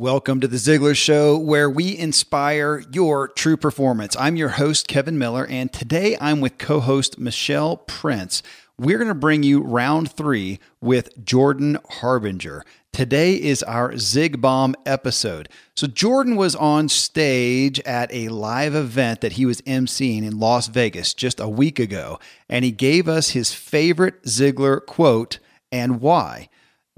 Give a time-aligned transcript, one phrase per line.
[0.00, 4.16] Welcome to the Ziglar Show, where we inspire your true performance.
[4.18, 8.42] I'm your host, Kevin Miller, and today I'm with co host Michelle Prince.
[8.78, 12.64] We're going to bring you round three with Jordan Harbinger.
[12.94, 15.50] Today is our Zig Bomb episode.
[15.76, 20.68] So, Jordan was on stage at a live event that he was emceeing in Las
[20.68, 25.40] Vegas just a week ago, and he gave us his favorite Ziglar quote
[25.70, 26.48] and why.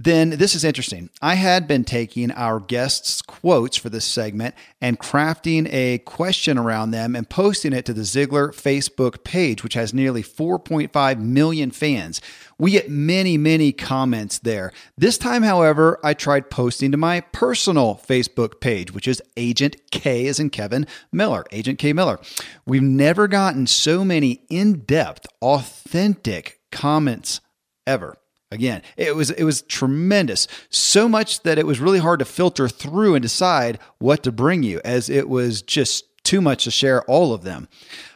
[0.05, 1.11] Then this is interesting.
[1.21, 6.91] I had been taking our guests' quotes for this segment and crafting a question around
[6.91, 12.21] them and posting it to the Ziglar Facebook page, which has nearly 4.5 million fans.
[12.59, 14.73] We get many, many comments there.
[14.99, 20.27] This time, however, I tried posting to my personal Facebook page, which is Agent K
[20.27, 22.19] as in Kevin Miller, Agent K Miller.
[22.67, 27.41] We've never gotten so many in depth, authentic comments
[27.87, 28.17] ever.
[28.53, 30.47] Again, it was it was tremendous.
[30.69, 34.63] So much that it was really hard to filter through and decide what to bring
[34.63, 37.69] you as it was just too much to share all of them.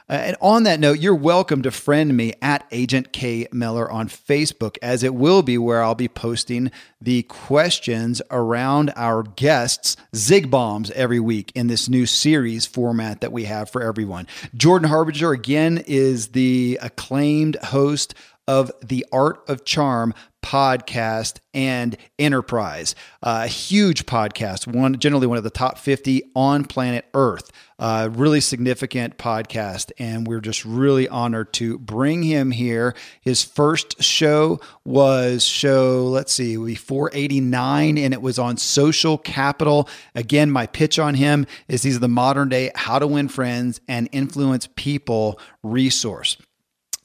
[0.09, 4.09] Uh, and on that note, you're welcome to friend me at Agent K Miller on
[4.09, 10.49] Facebook, as it will be where I'll be posting the questions around our guests' Zig
[10.49, 14.29] bombs every week in this new series format that we have for everyone.
[14.55, 18.15] Jordan Harbinger, again, is the acclaimed host
[18.49, 20.15] of the Art of Charm
[20.47, 22.95] podcast and enterprise.
[23.21, 27.51] Uh, a huge podcast, one generally one of the top 50 on planet Earth.
[27.81, 32.95] Uh, really significant podcast, and we're just really honored to bring him here.
[33.21, 39.89] His first show was show, let's see, we 489, and it was on social capital.
[40.15, 44.09] Again, my pitch on him is he's the modern day how to win friends and
[44.13, 46.37] influence people resource.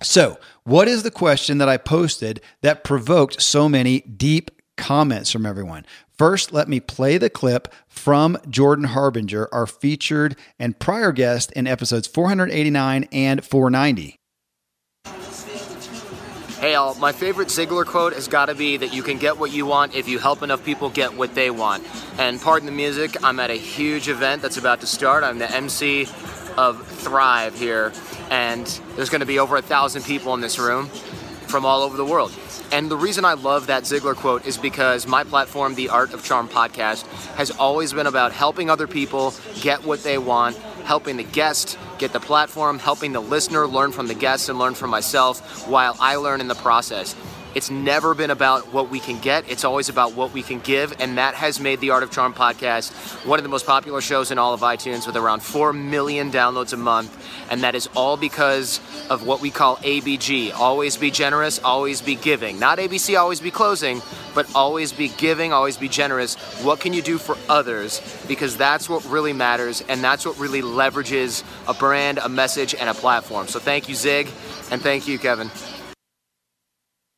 [0.02, 5.46] So, what is the question that I posted that provoked so many deep comments from
[5.46, 5.86] everyone?
[6.18, 11.66] First, let me play the clip from Jordan Harbinger, our featured and prior guest in
[11.66, 14.18] episodes 489 and 490.
[16.62, 19.52] Hey, all, my favorite Ziglar quote has got to be that you can get what
[19.52, 21.84] you want if you help enough people get what they want.
[22.20, 25.24] And pardon the music, I'm at a huge event that's about to start.
[25.24, 26.06] I'm the MC
[26.58, 27.90] of Thrive here,
[28.32, 28.66] and
[28.96, 32.06] there's going to be over a thousand people in this room from all over the
[32.06, 32.32] world.
[32.72, 36.24] And the reason I love that Ziglar quote is because my platform, the Art of
[36.24, 37.06] Charm podcast,
[37.36, 40.56] has always been about helping other people get what they want,
[40.86, 44.74] helping the guest get the platform, helping the listener learn from the guest and learn
[44.76, 47.14] from myself while I learn in the process.
[47.54, 50.94] It's never been about what we can get, it's always about what we can give.
[51.00, 52.92] And that has made the Art of Charm podcast
[53.26, 56.74] one of the most popular shows in all of iTunes with around 4 million downloads
[56.74, 57.18] a month.
[57.50, 58.80] And that is all because
[59.10, 62.58] of what we call ABG always be generous, always be giving.
[62.58, 64.02] Not ABC, always be closing,
[64.34, 66.36] but always be giving, always be generous.
[66.64, 68.02] What can you do for others?
[68.28, 72.90] Because that's what really matters and that's what really leverages a brand, a message, and
[72.90, 73.48] a platform.
[73.48, 74.28] So thank you, Zig,
[74.72, 75.52] and thank you, Kevin.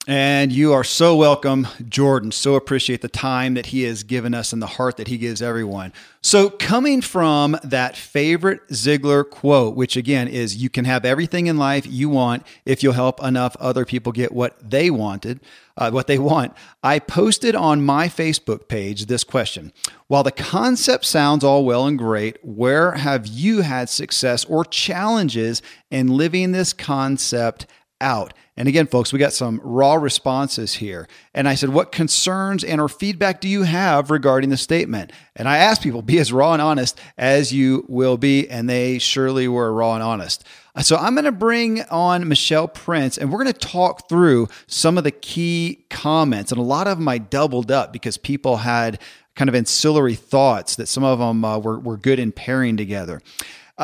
[0.05, 2.33] And you are so welcome, Jordan.
[2.33, 5.41] So appreciate the time that he has given us and the heart that he gives
[5.41, 5.93] everyone.
[6.21, 11.55] So, coming from that favorite Ziglar quote, which again is you can have everything in
[11.57, 15.39] life you want if you'll help enough other people get what they wanted,
[15.77, 16.53] uh, what they want,
[16.83, 19.71] I posted on my Facebook page this question.
[20.07, 25.61] While the concept sounds all well and great, where have you had success or challenges
[25.89, 27.67] in living this concept
[28.01, 28.33] out?
[28.55, 31.07] And again, folks, we got some raw responses here.
[31.33, 35.11] And I said, What concerns and or feedback do you have regarding the statement?
[35.35, 38.47] And I asked people, be as raw and honest as you will be.
[38.47, 40.45] And they surely were raw and honest.
[40.81, 44.97] So I'm going to bring on Michelle Prince and we're going to talk through some
[44.97, 46.51] of the key comments.
[46.51, 48.99] And a lot of them I doubled up because people had
[49.35, 53.21] kind of ancillary thoughts that some of them uh, were, were good in pairing together.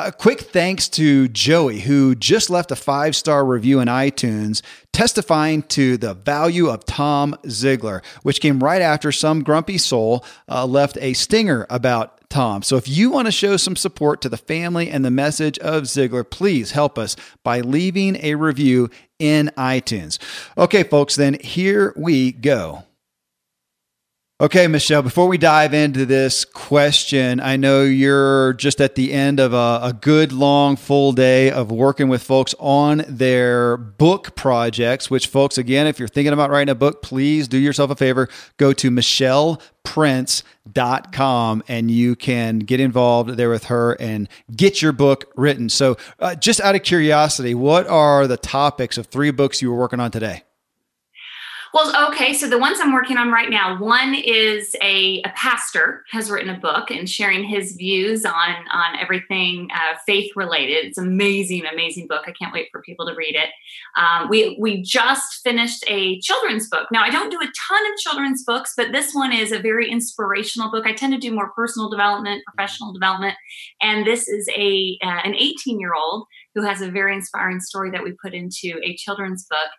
[0.06, 4.62] A quick thanks to Joey, who just left a five star review in iTunes
[4.94, 10.66] testifying to the value of Tom Ziglar, which came right after some grumpy soul uh,
[10.66, 12.62] left a stinger about Tom.
[12.62, 15.84] So if you want to show some support to the family and the message of
[15.84, 18.90] Ziglar, please help us by leaving a review
[19.20, 20.18] in iTunes.
[20.58, 22.84] Okay, folks, then here we go.
[24.42, 29.38] Okay, Michelle, before we dive into this question, I know you're just at the end
[29.38, 35.10] of a, a, good, long, full day of working with folks on their book projects,
[35.10, 38.30] which, folks, again, if you're thinking about writing a book, please do yourself a favor.
[38.56, 45.30] Go to michelleprince.com and you can get involved there with her and get your book
[45.36, 45.68] written.
[45.68, 49.78] So, uh, just out of curiosity, what are the topics of three books you were
[49.78, 50.44] working on today?
[51.72, 52.34] Well, okay.
[52.34, 56.50] So the ones I'm working on right now, one is a, a pastor has written
[56.50, 60.86] a book and sharing his views on on everything uh, faith related.
[60.86, 62.24] It's amazing, amazing book.
[62.26, 63.50] I can't wait for people to read it.
[63.98, 66.88] Um, we we just finished a children's book.
[66.92, 69.92] Now I don't do a ton of children's books, but this one is a very
[69.92, 70.88] inspirational book.
[70.88, 73.36] I tend to do more personal development, professional development,
[73.80, 76.26] and this is a uh, an 18 year old
[76.56, 79.70] who has a very inspiring story that we put into a children's book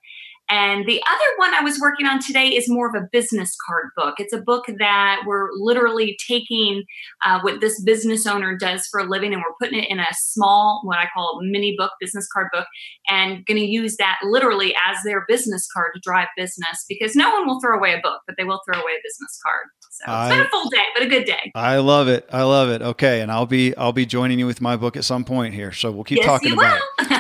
[0.51, 3.91] and the other one I was working on today is more of a business card
[3.97, 4.17] book.
[4.19, 6.85] It's a book that we're literally taking
[7.25, 10.07] uh, what this business owner does for a living and we're putting it in a
[10.13, 12.67] small, what I call mini book, business card book,
[13.09, 17.31] and going to use that literally as their business card to drive business because no
[17.31, 19.67] one will throw away a book, but they will throw away a business card.
[19.93, 21.53] So it's I, been a full day, but a good day.
[21.55, 22.29] I love it.
[22.33, 22.81] I love it.
[22.81, 25.73] Okay, and I'll be I'll be joining you with my book at some point here,
[25.73, 27.11] so we'll keep yes, talking about it.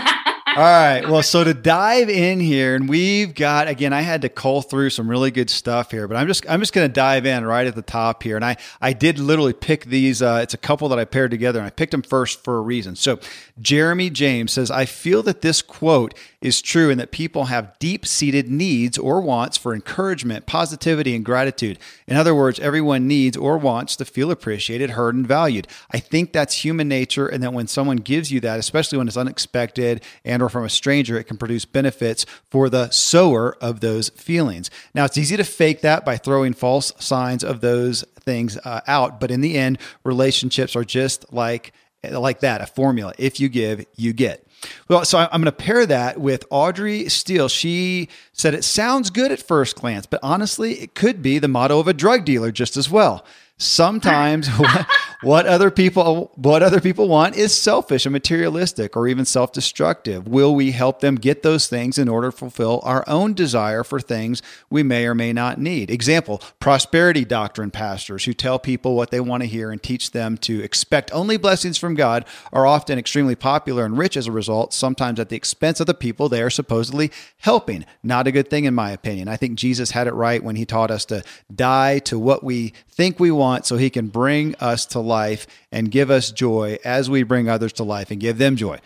[0.56, 1.08] All right.
[1.08, 4.90] Well, so to dive in here, and we've got again, I had to cull through
[4.90, 7.68] some really good stuff here, but I'm just I'm just going to dive in right
[7.68, 10.22] at the top here, and I I did literally pick these.
[10.22, 12.60] Uh, it's a couple that I paired together, and I picked them first for a
[12.62, 12.96] reason.
[12.96, 13.20] So
[13.60, 18.06] Jeremy James says, I feel that this quote is true and that people have deep
[18.06, 21.78] seated needs or wants for encouragement, positivity, and gratitude.
[22.06, 25.68] In other words, everyone needs or wants to feel appreciated, heard, and valued.
[25.90, 29.16] I think that's human nature, and that when someone gives you that, especially when it's
[29.16, 34.08] unexpected and or from a stranger, it can produce benefits for the sower of those
[34.10, 34.70] feelings.
[34.94, 39.20] Now, it's easy to fake that by throwing false signs of those things uh, out,
[39.20, 41.72] but in the end, relationships are just like
[42.02, 43.12] like that, a formula.
[43.18, 44.46] If you give, you get.
[44.88, 47.48] Well, so I'm going to pair that with Audrey Steele.
[47.48, 51.78] She said it sounds good at first glance, but honestly, it could be the motto
[51.78, 53.24] of a drug dealer just as well.
[53.60, 54.48] Sometimes
[55.22, 60.26] what other people what other people want is selfish and materialistic or even self-destructive.
[60.26, 64.00] Will we help them get those things in order to fulfill our own desire for
[64.00, 64.40] things
[64.70, 65.90] we may or may not need?
[65.90, 70.38] Example, prosperity doctrine pastors who tell people what they want to hear and teach them
[70.38, 72.24] to expect only blessings from God
[72.54, 75.92] are often extremely popular and rich as a result, sometimes at the expense of the
[75.92, 77.84] people they are supposedly helping.
[78.02, 79.28] Not a good thing in my opinion.
[79.28, 81.22] I think Jesus had it right when he taught us to
[81.54, 85.90] die to what we think we want so he can bring us to life and
[85.90, 88.78] give us joy as we bring others to life and give them joy.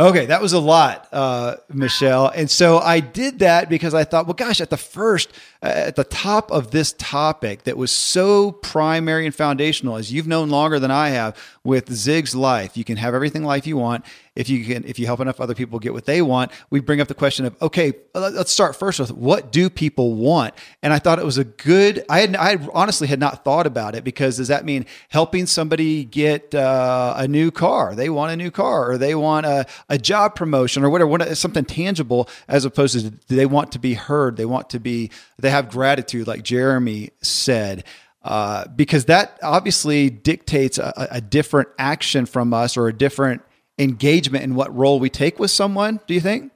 [0.00, 2.28] Okay, that was a lot, uh, Michelle.
[2.28, 5.28] And so I did that because I thought, well, gosh, at the first,
[5.60, 10.50] at the top of this topic that was so primary and foundational, as you've known
[10.50, 14.04] longer than I have with Zig's life, you can have everything life you want.
[14.38, 17.00] If you can if you help enough other people get what they want we bring
[17.00, 20.54] up the question of okay let's start first with what do people want?
[20.80, 23.96] And i thought it was a good i had i honestly had not thought about
[23.96, 27.96] it because does that mean helping somebody get uh, a new car?
[27.96, 31.64] They want a new car or they want a, a job promotion or whatever something
[31.64, 35.10] tangible as opposed to they want to be heard they want to be
[35.50, 37.84] have gratitude like jeremy said
[38.22, 43.40] uh, because that obviously dictates a, a, different action from us or a different
[43.78, 46.52] engagement in what role we take with someone do you think?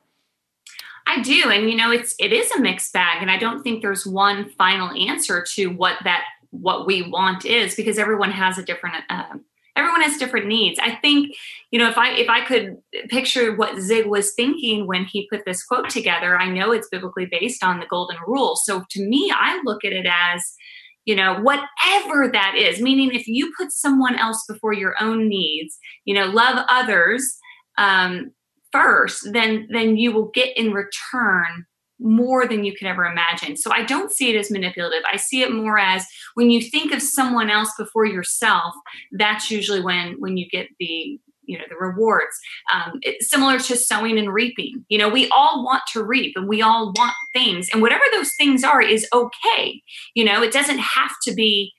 [1.06, 3.82] I do, and you know, it's it is a mixed bag, and I don't think
[3.82, 8.62] there's one final answer to what that what we want is because everyone has a
[8.62, 9.36] different uh,
[9.76, 10.78] everyone has different needs.
[10.78, 11.34] I think
[11.70, 12.76] you know if I if I could
[13.08, 17.26] picture what Zig was thinking when he put this quote together, I know it's biblically
[17.30, 18.56] based on the golden rule.
[18.56, 20.44] So to me, I look at it as
[21.04, 25.76] you know whatever that is meaning if you put someone else before your own needs
[26.04, 27.38] you know love others
[27.78, 28.30] um,
[28.70, 31.66] first then then you will get in return
[32.02, 33.56] more than you could ever imagine.
[33.56, 35.02] So i don't see it as manipulative.
[35.11, 36.04] I see it more as
[36.35, 38.75] when you think of someone else before yourself
[39.12, 42.38] that's usually when when you get the you know the rewards.
[42.73, 44.85] Um, it's similar to sowing and reaping.
[44.88, 48.30] You know we all want to reap and we all want things and whatever those
[48.38, 49.82] things are is okay.
[50.14, 51.73] You know it doesn't have to be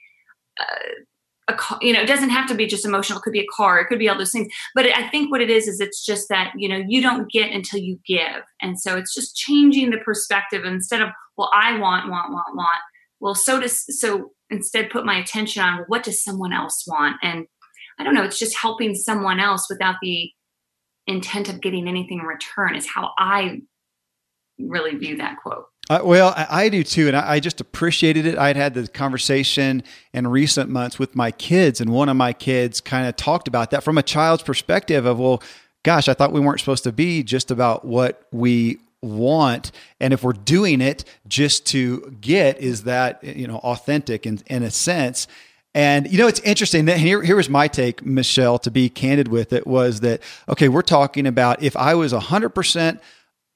[0.59, 1.03] uh,
[1.49, 3.19] a you know it doesn't have to be just emotional.
[3.19, 3.79] It could be a car.
[3.79, 4.47] It could be all those things.
[4.75, 7.51] But i think what it is is it's just that you know you don't get
[7.51, 8.43] until you give.
[8.61, 12.81] And so it's just changing the perspective instead of well i want want want want.
[13.19, 17.17] Well so does so instead put my attention on well, what does someone else want?
[17.21, 17.45] And
[17.99, 20.31] I don't know, it's just helping someone else without the
[21.07, 23.61] intent of getting anything in return, is how I
[24.57, 25.65] really view that quote.
[25.89, 28.37] Uh, well, I, I, do too, and I, I, just appreciated it.
[28.37, 32.31] I had had the conversation in recent months with my kids, and one of my
[32.31, 35.43] kids kind of talked about that from a child's perspective of, well,
[35.83, 40.23] gosh, I thought we weren't supposed to be just about what we want, and if
[40.23, 45.27] we're doing it just to get, is that you know authentic in in a sense?
[45.75, 49.27] And you know, it's interesting that here, here was my take, Michelle, to be candid
[49.27, 52.99] with it was that, okay, we're talking about if I was 100%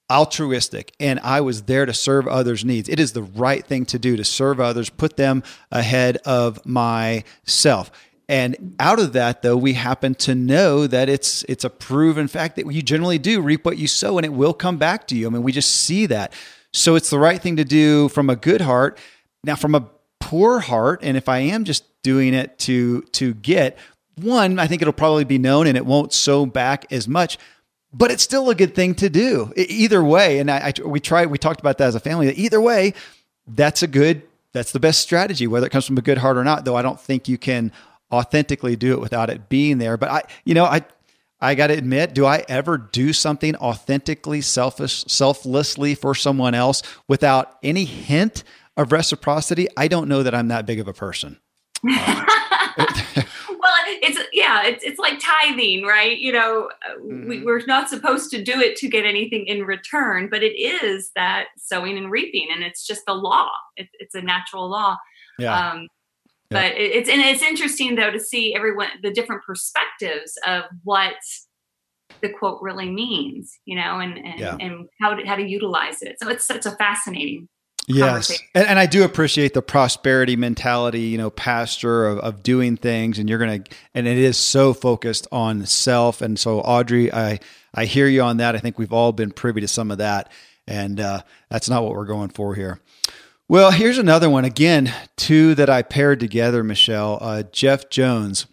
[0.10, 2.88] altruistic and I was there to serve others' needs.
[2.90, 7.92] It is the right thing to do to serve others, put them ahead of myself.
[8.30, 12.58] And out of that, though, we happen to know that it's it's a proven fact
[12.58, 15.28] that you generally do reap what you sow, and it will come back to you.
[15.28, 16.34] I mean, we just see that.
[16.74, 18.98] So it's the right thing to do from a good heart.
[19.46, 19.88] Now, from a
[20.20, 23.78] poor heart, and if I am just doing it to to get
[24.16, 27.38] one, I think it'll probably be known, and it won't sow back as much
[27.94, 30.40] but it's still a good thing to do either way.
[30.40, 32.32] And I, I we tried, we talked about that as a family.
[32.34, 32.94] Either way,
[33.48, 36.44] that's a good, that's the best strategy, whether it comes from a good heart or
[36.44, 36.66] not.
[36.66, 37.72] Though I don't think you can
[38.12, 39.98] authentically do it without it being there.
[39.98, 40.82] But I, you know, I,
[41.40, 46.82] I got to admit, do I ever do something authentically selfish, selflessly for someone else
[47.08, 48.44] without any hint
[48.76, 49.68] of reciprocity?
[49.78, 51.40] I don't know that I'm that big of a person.
[52.80, 52.86] Uh,
[53.88, 56.18] it's yeah, it's it's like tithing, right?
[56.18, 57.28] You know, mm-hmm.
[57.28, 61.12] we, we're not supposed to do it to get anything in return, but it is
[61.16, 63.50] that sowing and reaping, and it's just the law.
[63.76, 64.98] It, it's a natural law.
[65.40, 65.72] Yeah.
[65.72, 65.88] Um,
[66.50, 66.62] yeah.
[66.62, 71.16] But it, it's and it's interesting though to see everyone the different perspectives of what
[72.22, 74.58] the quote really means, you know, and and, yeah.
[74.60, 76.18] and how to, how to utilize it.
[76.22, 77.50] So it's it's a fascinating
[77.88, 78.38] Yes.
[78.54, 83.18] And, and, I do appreciate the prosperity mentality, you know, pastor of, of doing things
[83.18, 86.22] and you're going to, and it is so focused on self.
[86.22, 87.40] And so Audrey, I,
[87.74, 88.56] I hear you on that.
[88.56, 90.30] I think we've all been privy to some of that
[90.68, 92.82] and uh, that's not what we're going for here.
[93.48, 94.44] Well, here's another one.
[94.44, 97.18] Again, two that I paired together, Michelle.
[97.22, 98.46] Uh, Jeff Jones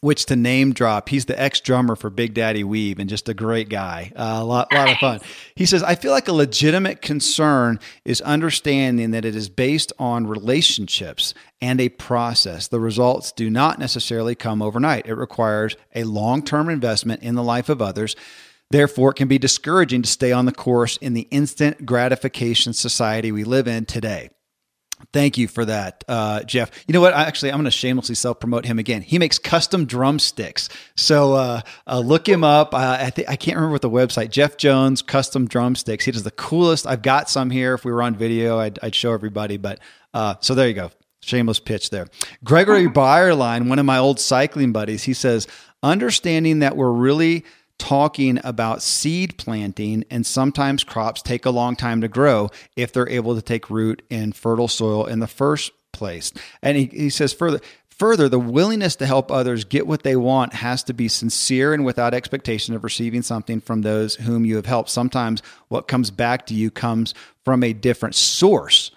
[0.00, 3.34] which to name drop, he's the ex drummer for Big Daddy Weave and just a
[3.34, 4.12] great guy.
[4.16, 5.20] Uh, a lot, lot of fun.
[5.54, 10.26] He says, I feel like a legitimate concern is understanding that it is based on
[10.26, 12.68] relationships and a process.
[12.68, 17.42] The results do not necessarily come overnight, it requires a long term investment in the
[17.42, 18.16] life of others.
[18.70, 23.32] Therefore, it can be discouraging to stay on the course in the instant gratification society
[23.32, 24.30] we live in today.
[25.12, 26.70] Thank you for that, uh, Jeff.
[26.86, 27.14] You know what?
[27.14, 29.02] Actually, I'm going to shamelessly self promote him again.
[29.02, 30.68] He makes custom drumsticks.
[30.96, 32.74] So uh, uh, look him up.
[32.74, 34.30] I, th- I can't remember what the website.
[34.30, 36.04] Jeff Jones Custom Drumsticks.
[36.04, 36.86] He does the coolest.
[36.86, 37.74] I've got some here.
[37.74, 39.56] If we were on video, I'd, I'd show everybody.
[39.56, 39.80] But
[40.14, 40.90] uh, so there you go.
[41.22, 42.06] Shameless pitch there.
[42.44, 45.46] Gregory Byerline, one of my old cycling buddies, he says,
[45.82, 47.44] understanding that we're really
[47.80, 53.08] talking about seed planting, and sometimes crops take a long time to grow if they're
[53.08, 56.32] able to take root in fertile soil in the first place.
[56.62, 57.60] And he, he says further,
[58.00, 61.84] Further, the willingness to help others get what they want has to be sincere and
[61.84, 64.88] without expectation of receiving something from those whom you have helped.
[64.88, 67.12] Sometimes what comes back to you comes
[67.44, 68.90] from a different source.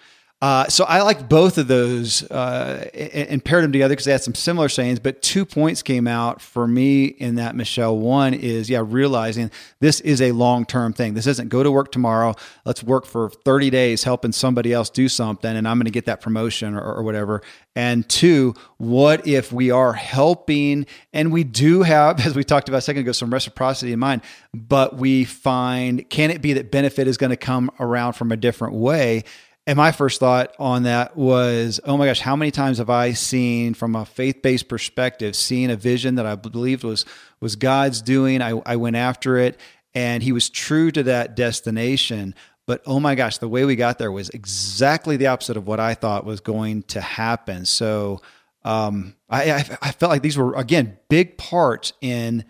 [0.44, 4.12] Uh, so I like both of those uh, and, and, paired them together because they
[4.12, 4.98] had some similar sayings.
[4.98, 7.96] But two points came out for me in that, Michelle.
[7.96, 11.14] One is, yeah, realizing this is a long term thing.
[11.14, 12.34] This isn't go to work tomorrow.
[12.66, 16.04] Let's work for 30 days helping somebody else do something, and I'm going to get
[16.04, 17.40] that promotion or, or whatever.
[17.74, 20.84] And two, what if we are helping
[21.14, 24.20] and we do have, as we talked about a second ago, some reciprocity in mind,
[24.52, 28.36] but we find can it be that benefit is going to come around from a
[28.36, 29.24] different way?
[29.66, 33.12] And my first thought on that was, oh my gosh, how many times have I
[33.12, 37.06] seen from a faith-based perspective, seen a vision that I believed was
[37.40, 38.42] was God's doing?
[38.42, 39.58] I, I went after it
[39.94, 42.34] and he was true to that destination.
[42.66, 45.80] But oh my gosh, the way we got there was exactly the opposite of what
[45.80, 47.64] I thought was going to happen.
[47.64, 48.20] So
[48.64, 52.44] um, I, I, I felt like these were again big parts in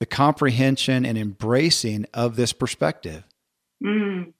[0.00, 3.24] the comprehension and embracing of this perspective.
[3.82, 4.34] Mm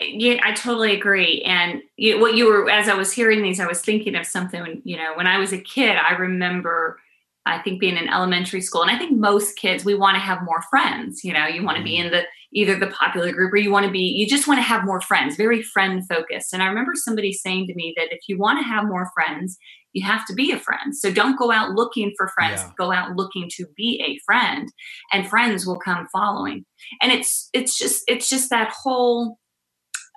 [0.00, 1.42] yeah, I totally agree.
[1.42, 4.82] And you what you were, as I was hearing these, I was thinking of something.
[4.84, 6.98] You know, when I was a kid, I remember,
[7.46, 10.42] I think being in elementary school, and I think most kids, we want to have
[10.42, 11.24] more friends.
[11.24, 12.06] You know, you want to be mm-hmm.
[12.06, 12.24] in the
[12.54, 15.00] either the popular group or you want to be, you just want to have more
[15.00, 16.52] friends, very friend focused.
[16.52, 19.58] And I remember somebody saying to me that if you want to have more friends,
[19.92, 20.94] you have to be a friend.
[20.94, 22.60] So don't go out looking for friends.
[22.60, 22.70] Yeah.
[22.76, 24.68] Go out looking to be a friend,
[25.12, 26.64] and friends will come following.
[27.00, 29.38] And it's it's just it's just that whole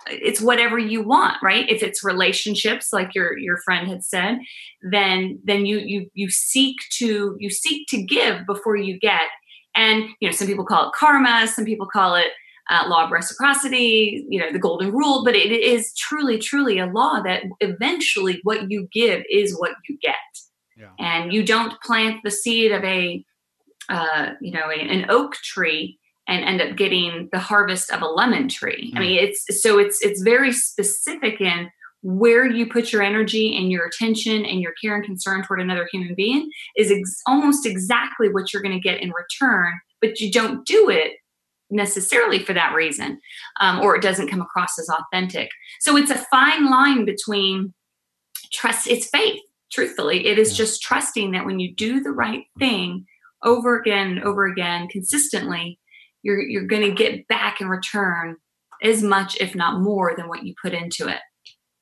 [0.10, 1.70] it's whatever you want right?
[1.70, 4.40] If it's relationships like your your friend had said
[4.82, 9.22] then then you you you seek to you seek to give before you get.
[9.76, 12.28] And you know some people call it karma some people call it
[12.70, 16.86] uh, law of reciprocity you know the golden rule but it is truly truly a
[16.86, 20.16] law that eventually what you give is what you get.
[20.76, 20.92] Yeah.
[21.00, 23.24] and you don't plant the seed of a
[23.90, 25.98] uh, you know an oak tree
[26.28, 28.92] and end up getting the harvest of a lemon tree.
[28.94, 28.98] Mm.
[28.98, 31.70] I mean, it's so it's it's very specific in
[32.04, 35.90] where you put your energy and your attention and your care and concern toward another
[35.92, 39.74] human being is ex- almost exactly what you're going to get in return.
[40.00, 41.14] But you don't do it
[41.70, 43.20] necessarily for that reason,
[43.60, 45.50] um, or it doesn't come across as authentic.
[45.82, 47.74] So it's a fine line between
[48.54, 49.42] trust, it's faith,
[49.72, 50.28] truthfully.
[50.28, 53.06] It is just trusting that when you do the right thing
[53.44, 55.80] over again and over again consistently,
[56.24, 58.38] you're, you're going to get back in return
[58.84, 61.20] as much, if not more, than what you put into it.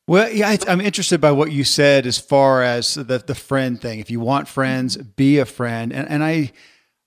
[0.08, 4.00] Well, yeah, I'm interested by what you said as far as the the friend thing.
[4.00, 6.52] If you want friends, be a friend, and and I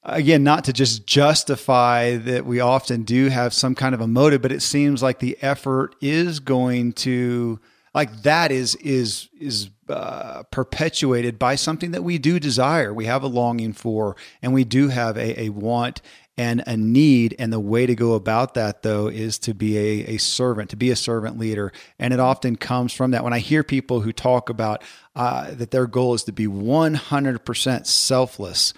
[0.03, 4.43] again, not to just justify that we often do have some kind of a motive,
[4.43, 7.61] but it seems like the effort is going to
[7.95, 12.93] like that is is is uh, perpetuated by something that we do desire.
[12.93, 16.03] We have a longing for, and we do have a, a want
[16.39, 17.35] and a need.
[17.39, 20.77] And the way to go about that, though, is to be a, a servant, to
[20.77, 21.73] be a servant leader.
[21.99, 23.25] And it often comes from that.
[23.25, 24.83] When I hear people who talk about
[25.17, 28.73] uh, that their goal is to be 100% selfless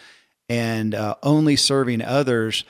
[0.49, 2.65] and uh, only serving others,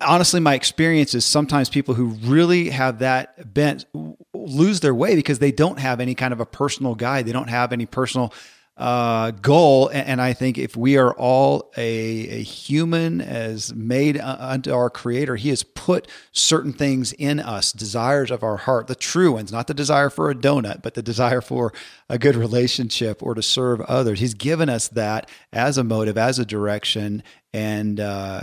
[0.00, 3.84] honestly, my experience is sometimes people who really have that bent
[4.32, 7.26] lose their way because they don't have any kind of a personal guide.
[7.26, 8.32] They don't have any personal
[8.76, 9.88] uh, goal.
[9.88, 11.82] And, and, I think if we are all a,
[12.28, 18.30] a human as made unto our Creator, He has put certain things in us, desires
[18.30, 21.42] of our heart, the true ones, not the desire for a donut, but the desire
[21.42, 21.72] for
[22.08, 24.20] a good relationship or to serve others.
[24.20, 28.42] He's given us that as a motive, as a direction, and uh,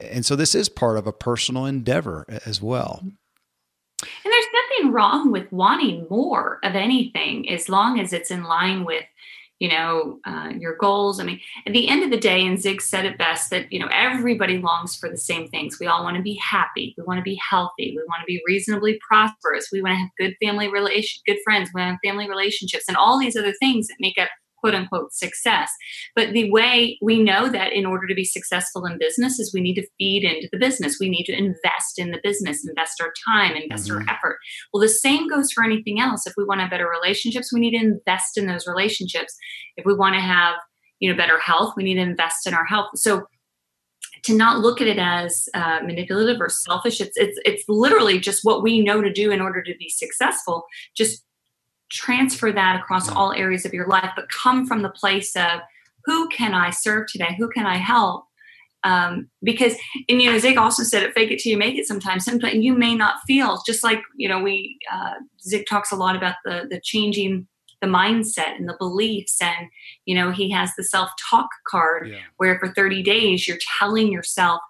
[0.00, 3.00] and so this is part of a personal endeavor as well.
[3.02, 8.84] And there's nothing wrong with wanting more of anything as long as it's in line
[8.84, 9.04] with
[9.58, 11.20] you know uh, your goals.
[11.20, 13.78] I mean at the end of the day and zig said it best that you
[13.78, 15.78] know everybody longs for the same things.
[15.80, 16.94] We all want to be happy.
[16.96, 17.94] We want to be healthy.
[17.96, 19.68] We want to be reasonably prosperous.
[19.72, 21.70] We want to have good family relation good friends.
[21.74, 24.28] We want family relationships and all these other things that make up
[24.60, 25.70] quote unquote success.
[26.14, 29.60] But the way we know that in order to be successful in business is we
[29.60, 30.98] need to feed into the business.
[31.00, 33.98] We need to invest in the business, invest our time, invest mm-hmm.
[33.98, 34.38] our effort.
[34.72, 36.26] Well, the same goes for anything else.
[36.26, 39.36] If we want to have better relationships, we need to invest in those relationships.
[39.76, 40.56] If we want to have,
[41.00, 42.88] you know, better health, we need to invest in our health.
[42.94, 43.26] So
[44.24, 48.44] to not look at it as uh, manipulative or selfish, it's it's it's literally just
[48.44, 50.64] what we know to do in order to be successful.
[50.96, 51.24] Just
[51.90, 55.60] transfer that across all areas of your life, but come from the place of
[56.04, 57.34] who can I serve today?
[57.38, 58.24] Who can I help?
[58.84, 59.74] Um, because
[60.08, 62.54] and you know Zig also said it fake it till you make it sometimes sometimes
[62.54, 66.36] you may not feel just like you know we uh, Zig talks a lot about
[66.44, 67.48] the the changing
[67.80, 69.68] the mindset and the beliefs and
[70.04, 72.18] you know he has the self talk card yeah.
[72.36, 74.60] where for 30 days you're telling yourself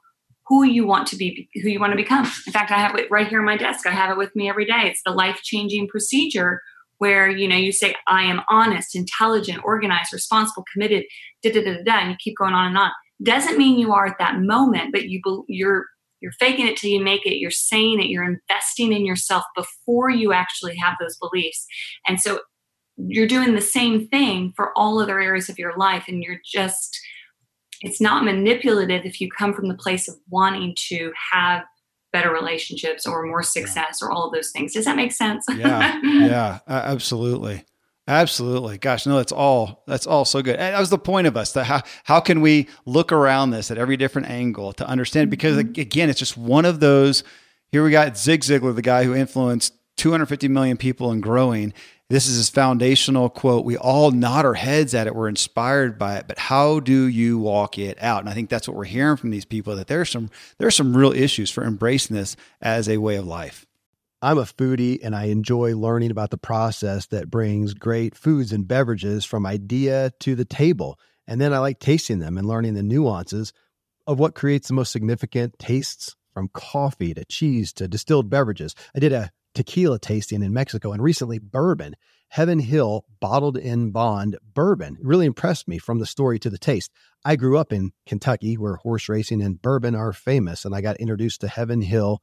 [0.47, 3.11] who you want to be who you want to become in fact i have it
[3.11, 5.41] right here on my desk i have it with me every day it's the life
[5.43, 6.63] changing procedure
[6.99, 11.05] where you know you say i am honest intelligent organized responsible committed
[11.43, 12.91] da da da da and you keep going on and on.
[13.23, 15.87] Doesn't mean you are at that moment but you you're
[16.21, 17.39] you're faking it till you make it.
[17.39, 18.09] You're saying it.
[18.09, 21.65] You're investing in yourself before you actually have those beliefs.
[22.07, 22.41] And so
[22.97, 26.99] you're doing the same thing for all other areas of your life and you're just
[27.81, 31.63] it's not manipulative if you come from the place of wanting to have
[32.13, 34.73] better relationships or more success or all of those things.
[34.73, 35.45] Does that make sense?
[35.55, 37.65] yeah, yeah, absolutely.
[38.07, 38.79] Absolutely.
[38.79, 40.57] Gosh, no, that's all that's all so good.
[40.57, 41.53] And that was the point of us.
[41.53, 45.59] That how how can we look around this at every different angle to understand because
[45.59, 45.79] mm-hmm.
[45.79, 47.23] again, it's just one of those
[47.71, 51.75] here we got Zig Ziglar, the guy who influenced 250 million people and growing.
[52.11, 53.67] This is his foundational quote.
[53.67, 55.15] We all nod our heads at it.
[55.15, 58.21] We're inspired by it, but how do you walk it out?
[58.21, 60.97] And I think that's what we're hearing from these people that there's some there's some
[60.97, 63.67] real issues for embracing this as a way of life.
[64.23, 68.67] I'm a foodie and I enjoy learning about the process that brings great foods and
[68.67, 70.99] beverages from idea to the table.
[71.27, 73.53] And then I like tasting them and learning the nuances
[74.07, 78.75] of what creates the most significant tastes from coffee to cheese to distilled beverages.
[78.97, 81.97] I did a tequila tasting in Mexico and recently bourbon.
[82.29, 86.93] Heaven Hill bottled in bond bourbon really impressed me from the story to the taste.
[87.25, 90.99] I grew up in Kentucky where horse racing and bourbon are famous, and I got
[90.99, 92.23] introduced to Heaven Hill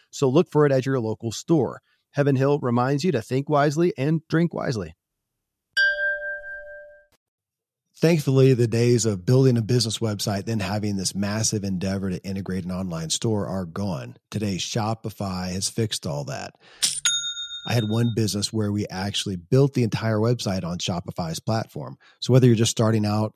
[0.11, 1.81] So look for it at your local store.
[2.11, 4.93] Heaven Hill reminds you to think wisely and drink wisely.
[8.01, 12.65] Thankfully, the days of building a business website, then having this massive endeavor to integrate
[12.65, 14.17] an online store are gone.
[14.31, 16.55] Today, Shopify has fixed all that.
[17.67, 21.97] I had one business where we actually built the entire website on Shopify's platform.
[22.19, 23.35] So whether you're just starting out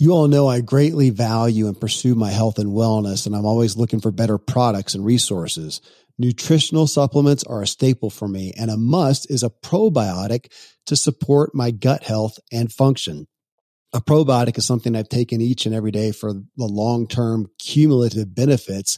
[0.00, 3.76] You all know I greatly value and pursue my health and wellness, and I'm always
[3.76, 5.82] looking for better products and resources.
[6.18, 10.50] Nutritional supplements are a staple for me, and a must is a probiotic
[10.86, 13.28] to support my gut health and function.
[13.92, 18.34] A probiotic is something I've taken each and every day for the long term cumulative
[18.34, 18.96] benefits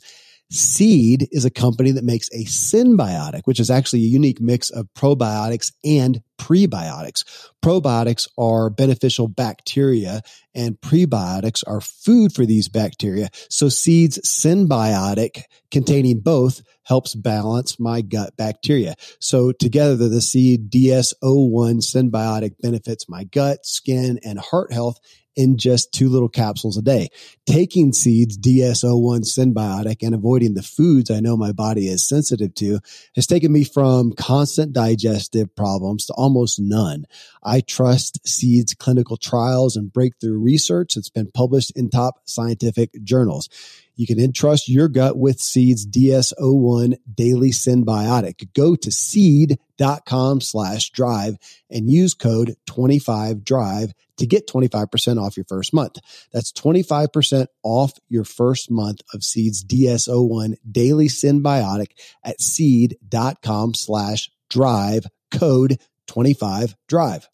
[0.52, 4.86] Seed is a company that makes a synbiotic, which is actually a unique mix of
[4.94, 7.24] probiotics and prebiotics.
[7.64, 10.20] Probiotics are beneficial bacteria
[10.54, 13.30] and prebiotics are food for these bacteria.
[13.48, 18.94] So Seed's synbiotic containing both helps balance my gut bacteria.
[19.20, 24.98] So together the Seed DS01 synbiotic benefits my gut, skin, and heart health
[25.36, 27.08] in just two little capsules a day.
[27.46, 32.80] Taking seeds DS01 synbiotic, and avoiding the foods I know my body is sensitive to
[33.14, 37.04] has taken me from constant digestive problems to almost none.
[37.42, 43.48] I trust seeds clinical trials and breakthrough research that's been published in top scientific journals.
[43.94, 48.52] You can entrust your gut with Seed's DS01 Daily Synbiotic.
[48.54, 51.36] Go to seed.com slash drive
[51.70, 55.98] and use code 25drive to get 25% off your first month.
[56.32, 61.92] That's 25% off your first month of Seed's DS01 Daily Synbiotic
[62.24, 65.78] at seed.com slash drive code
[66.08, 67.26] 25drive.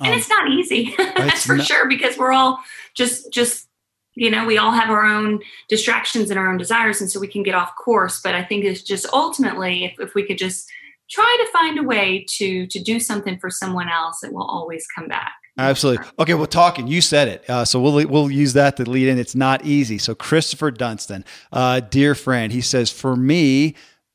[0.00, 0.94] And um, it's not easy.
[0.98, 2.58] That's for not- sure because we're all
[2.94, 3.68] just just
[4.14, 7.28] you know we all have our own distractions and our own desires and so we
[7.28, 10.70] can get off course but i think it's just ultimately if, if we could just
[11.10, 14.86] try to find a way to to do something for someone else it will always
[14.94, 16.06] come back Absolutely.
[16.18, 17.50] Okay, well, talking, you said it.
[17.50, 19.18] Uh, so we'll we'll use that to lead in.
[19.18, 19.98] It's not easy.
[19.98, 23.74] So Christopher Dunstan, uh, dear friend, he says, for me,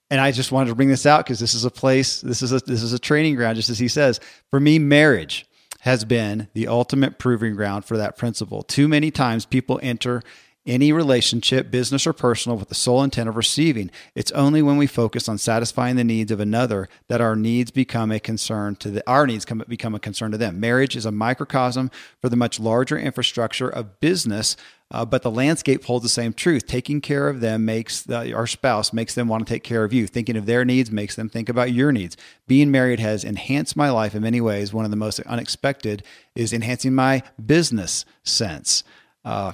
[0.10, 2.54] and I just wanted to bring this out because this is a place, this is
[2.54, 4.20] a this is a training ground, just as he says.
[4.50, 5.46] For me, marriage
[5.82, 8.64] has been the ultimate proving ground for that principle.
[8.64, 10.22] Too many times people enter
[10.68, 13.90] any relationship, business or personal, with the sole intent of receiving.
[14.14, 18.12] It's only when we focus on satisfying the needs of another that our needs become
[18.12, 20.60] a concern to the, our needs come, become a concern to them.
[20.60, 21.90] Marriage is a microcosm
[22.22, 24.58] for the much larger infrastructure of business
[24.90, 26.66] uh, but the landscape holds the same truth.
[26.66, 29.92] Taking care of them makes the, our spouse makes them want to take care of
[29.92, 30.08] you.
[30.08, 32.16] Thinking of their needs makes them think about your needs.
[32.48, 34.74] Being married has enhanced my life in many ways.
[34.74, 36.04] One of the most unexpected
[36.36, 38.84] is enhancing my business sense.
[39.26, 39.52] Uh,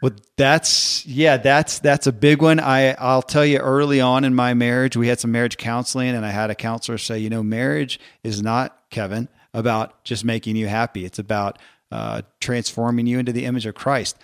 [0.00, 2.60] well, that's yeah, that's that's a big one.
[2.60, 6.24] I I'll tell you early on in my marriage, we had some marriage counseling, and
[6.24, 10.68] I had a counselor say, you know, marriage is not Kevin about just making you
[10.68, 11.04] happy.
[11.04, 11.58] It's about
[11.90, 14.16] uh, transforming you into the image of Christ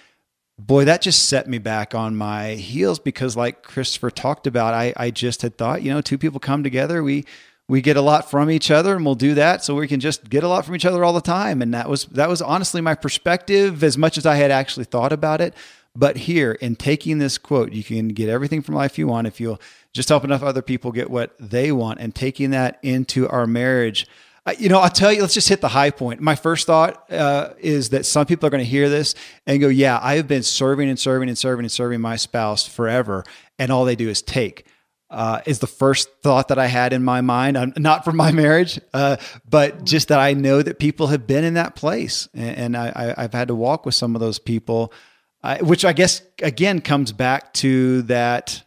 [0.59, 4.93] boy, that just set me back on my heels because, like Christopher talked about, I,
[4.97, 7.25] I just had thought, you know, two people come together, we
[7.69, 10.31] we get a lot from each other, and we'll do that so we can just
[10.31, 11.61] get a lot from each other all the time.
[11.61, 15.13] And that was that was honestly my perspective, as much as I had actually thought
[15.13, 15.55] about it.
[15.95, 19.41] But here, in taking this quote, you can get everything from life you want if
[19.41, 19.61] you'll
[19.93, 24.07] just help enough other people get what they want, and taking that into our marriage
[24.59, 26.21] you know, I'll tell you, let's just hit the high point.
[26.21, 29.15] My first thought uh, is that some people are going to hear this
[29.47, 32.67] and go, Yeah, I have been serving and serving and serving and serving my spouse
[32.67, 33.25] forever,
[33.59, 34.67] and all they do is take.
[35.11, 38.31] Uh, is the first thought that I had in my mind, I'm, not for my
[38.33, 39.17] marriage, uh,
[39.49, 42.29] but just that I know that people have been in that place.
[42.35, 44.93] And, and I, have had to walk with some of those people,
[45.63, 48.63] which I guess, again, comes back to that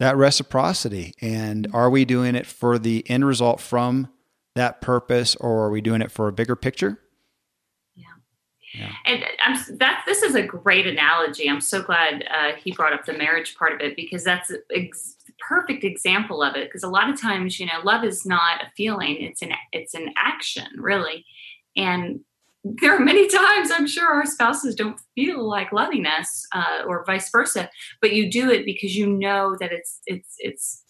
[0.00, 1.14] that reciprocity.
[1.20, 4.08] And are we doing it for the end result from
[4.56, 6.98] that purpose or are we doing it for a bigger picture?
[7.94, 8.04] Yeah.
[8.74, 8.92] Yeah.
[9.06, 11.48] And I'm, that this is a great analogy.
[11.48, 15.16] I'm so glad uh, he brought up the marriage part of it because that's ex-
[15.40, 16.68] perfect example of it.
[16.68, 19.94] Because a lot of times, you know, love is not a feeling; it's an it's
[19.94, 21.24] an action, really.
[21.76, 22.20] And
[22.62, 27.04] there are many times I'm sure our spouses don't feel like loving us, uh, or
[27.04, 27.70] vice versa.
[28.00, 30.82] But you do it because you know that it's it's it's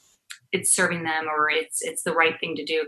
[0.53, 2.87] it's serving them or it's it's the right thing to do.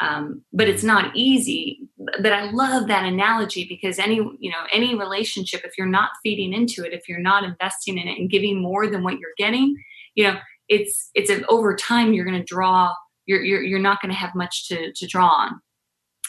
[0.00, 1.80] Um, but it's not easy.
[2.20, 6.52] But I love that analogy because any you know any relationship, if you're not feeding
[6.52, 9.76] into it, if you're not investing in it and giving more than what you're getting,
[10.14, 10.36] you know,
[10.68, 12.92] it's it's an over time you're going to draw.
[13.26, 15.60] You're you're you're not going to have much to to draw on,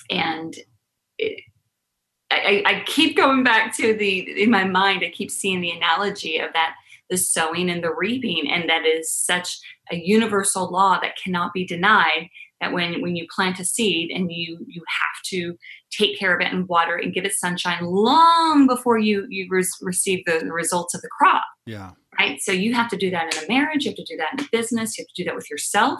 [0.09, 0.55] and.
[1.17, 1.41] It,
[2.31, 5.03] I, I keep going back to the in my mind.
[5.05, 6.73] I keep seeing the analogy of that
[7.09, 9.59] the sowing and the reaping, and that is such
[9.91, 12.29] a universal law that cannot be denied.
[12.61, 15.57] That when when you plant a seed and you you have to
[15.91, 19.47] take care of it and water it and give it sunshine long before you you
[19.49, 21.43] re- receive the, the results of the crop.
[21.65, 21.91] Yeah.
[22.17, 22.39] Right.
[22.41, 23.83] So you have to do that in a marriage.
[23.83, 24.97] You have to do that in a business.
[24.97, 25.99] You have to do that with yourself,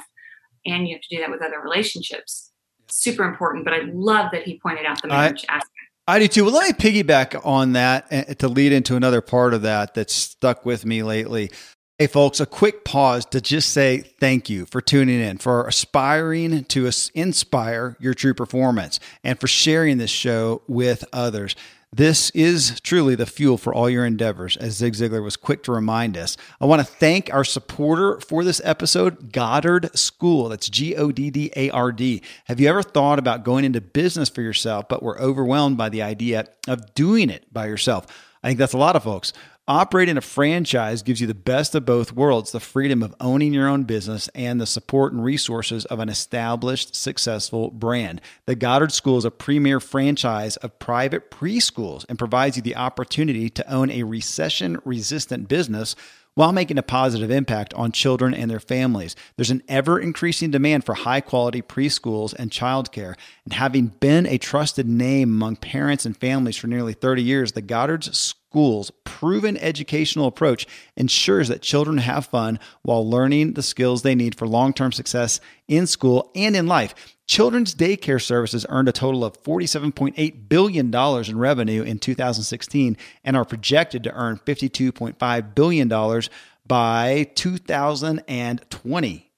[0.66, 2.52] and you have to do that with other relationships.
[2.88, 3.66] Super important.
[3.66, 5.72] But I love that he pointed out the marriage I, aspect.
[6.08, 6.46] I do too.
[6.46, 10.14] Well, let me piggyback on that eh, to lead into another part of that that's
[10.14, 11.52] stuck with me lately.
[11.98, 16.66] Hey, folks, a quick pause to just say thank you for tuning in, for aspiring
[16.66, 21.56] to inspire your true performance, and for sharing this show with others.
[21.94, 25.72] This is truly the fuel for all your endeavors, as Zig Ziglar was quick to
[25.72, 26.36] remind us.
[26.60, 30.50] I want to thank our supporter for this episode, Goddard School.
[30.50, 32.22] That's G O D D A R D.
[32.48, 36.02] Have you ever thought about going into business for yourself, but were overwhelmed by the
[36.02, 38.06] idea of doing it by yourself?
[38.44, 39.32] I think that's a lot of folks.
[39.68, 43.68] Operating a franchise gives you the best of both worlds the freedom of owning your
[43.68, 48.22] own business and the support and resources of an established, successful brand.
[48.46, 53.50] The Goddard School is a premier franchise of private preschools and provides you the opportunity
[53.50, 55.96] to own a recession resistant business
[56.36, 59.16] while making a positive impact on children and their families.
[59.36, 63.16] There's an ever increasing demand for high quality preschools and childcare.
[63.46, 67.62] And having been a trusted name among parents and families for nearly 30 years, the
[67.62, 70.66] Goddard's School's proven educational approach
[70.96, 75.42] ensures that children have fun while learning the skills they need for long term success
[75.68, 76.96] in school and in life.
[77.28, 83.44] Children's daycare services earned a total of $47.8 billion in revenue in 2016 and are
[83.44, 86.22] projected to earn $52.5 billion
[86.66, 89.32] by 2020.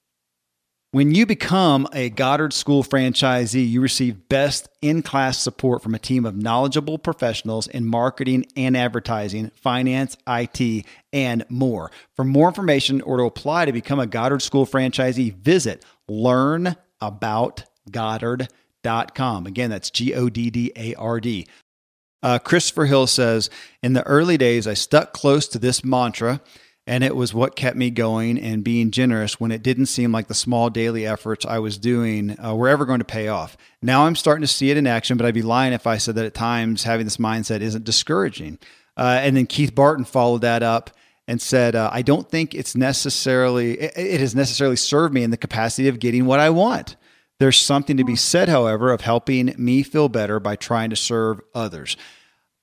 [0.90, 5.98] When you become a Goddard School franchisee, you receive best in class support from a
[5.98, 11.90] team of knowledgeable professionals in marketing and advertising, finance, IT, and more.
[12.16, 19.46] For more information or to apply to become a Goddard School franchisee, visit learnabout goddard.com.
[19.46, 21.46] Again, that's G O D D A R D.
[22.22, 23.50] Uh, Christopher Hill says
[23.82, 26.40] In the early days, I stuck close to this mantra,
[26.88, 30.26] and it was what kept me going and being generous when it didn't seem like
[30.26, 33.58] the small daily efforts I was doing uh, were ever going to pay off.
[33.82, 36.14] Now I'm starting to see it in action, but I'd be lying if I said
[36.14, 38.58] that at times having this mindset isn't discouraging.
[38.96, 40.90] Uh, and then Keith Barton followed that up
[41.28, 45.30] and said, uh, I don't think it's necessarily, it, it has necessarily served me in
[45.30, 46.96] the capacity of getting what I want.
[47.38, 51.42] There's something to be said, however, of helping me feel better by trying to serve
[51.54, 51.98] others.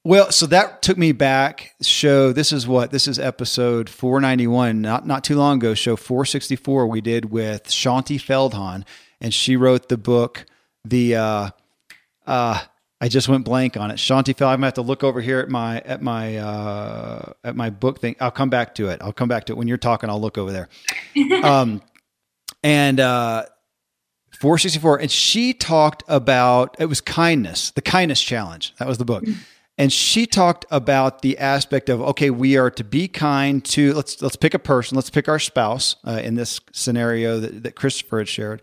[0.05, 1.73] Well, so that took me back.
[1.81, 5.73] Show this is what this is episode 491, not not too long ago.
[5.73, 8.85] Show 464 we did with Shaunti Feldhahn,
[9.19, 10.45] and she wrote the book.
[10.83, 11.49] The uh,
[12.27, 12.61] uh,
[13.01, 13.95] I just went blank on it.
[13.95, 14.49] Shaunti Feldhahn.
[14.49, 17.99] I'm gonna have to look over here at my at my uh, at my book
[17.99, 18.15] thing.
[18.19, 19.01] I'll come back to it.
[19.01, 20.11] I'll come back to it when you're talking.
[20.11, 20.69] I'll look over there.
[21.43, 21.81] um,
[22.61, 23.45] and uh,
[24.39, 29.23] 464 and she talked about it was kindness the kindness challenge that was the book.
[29.77, 34.21] And she talked about the aspect of okay we are to be kind to let's
[34.21, 38.19] let's pick a person let's pick our spouse uh, in this scenario that, that christopher
[38.19, 38.61] had shared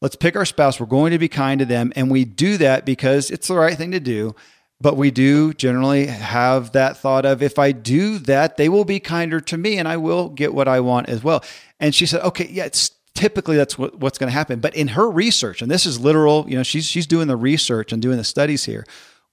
[0.00, 2.84] let's pick our spouse we're going to be kind to them and we do that
[2.84, 4.34] because it's the right thing to do
[4.78, 9.00] but we do generally have that thought of if i do that they will be
[9.00, 11.42] kinder to me and i will get what i want as well
[11.80, 14.60] and she said okay yeah it's typically that's what, what's going to happen.
[14.60, 17.92] But in her research, and this is literal, you know, she's she's doing the research
[17.92, 18.84] and doing the studies here.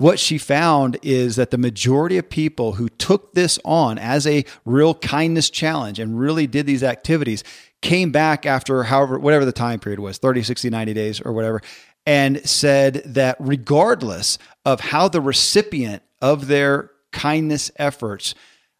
[0.03, 4.43] What she found is that the majority of people who took this on as a
[4.65, 7.41] real kindness challenge and really did these activities
[7.81, 11.61] came back after however whatever the time period was 30 60 90 days or whatever
[12.05, 18.35] and said that regardless of how the recipient of their kindness efforts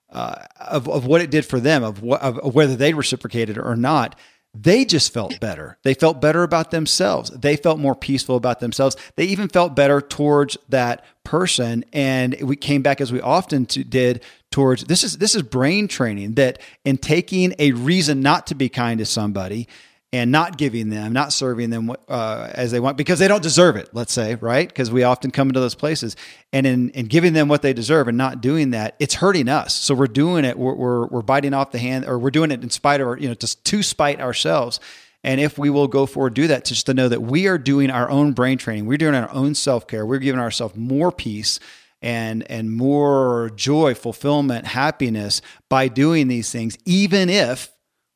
[0.09, 3.77] uh, of, of what it did for them of, what, of whether they reciprocated or
[3.77, 4.19] not
[4.53, 5.79] they just felt better.
[5.83, 7.31] They felt better about themselves.
[7.31, 8.95] They felt more peaceful about themselves.
[9.15, 11.83] They even felt better towards that person.
[11.91, 15.87] And we came back as we often to, did towards this is this is brain
[15.87, 19.67] training that in taking a reason not to be kind to somebody
[20.13, 23.76] and not giving them, not serving them uh, as they want because they don't deserve
[23.76, 24.67] it, let's say, right?
[24.67, 26.15] Because we often come into those places
[26.54, 29.73] and in, in giving them what they deserve and not doing that, it's hurting us.
[29.73, 32.62] So we're doing it, we're, we're, we're biting off the hand or we're doing it
[32.62, 34.80] in spite of, you know, just to spite ourselves.
[35.23, 37.89] And if we will go forward, do that, just to know that we are doing
[37.89, 41.60] our own brain training, we're doing our own self care, we're giving ourselves more peace
[42.04, 47.72] and and more joy, fulfillment, happiness by doing these things, even if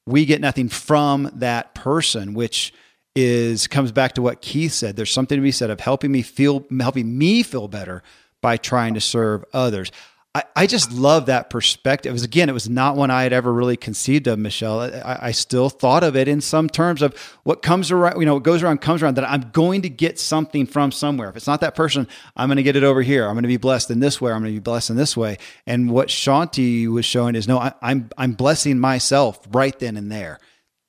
[0.08, 2.74] we get nothing from that person, which
[3.16, 4.96] is comes back to what Keith said.
[4.96, 8.02] There's something to be said of helping me feel helping me feel better
[8.42, 9.92] by trying to serve others.
[10.38, 12.12] I, I just love that perspective.
[12.12, 14.82] It was, again, it was not one I had ever really conceived of, Michelle.
[14.82, 18.36] I, I, still thought of it in some terms of what comes around, you know,
[18.36, 21.28] what goes around comes around, that I'm going to get something from somewhere.
[21.30, 23.26] If it's not that person, I'm going to get it over here.
[23.26, 24.32] I'm going to be blessed in this way.
[24.32, 25.40] I'm going to be blessed in this way.
[25.66, 30.12] And what Shaunti was showing is no, I, I'm, I'm blessing myself right then and
[30.12, 30.38] there.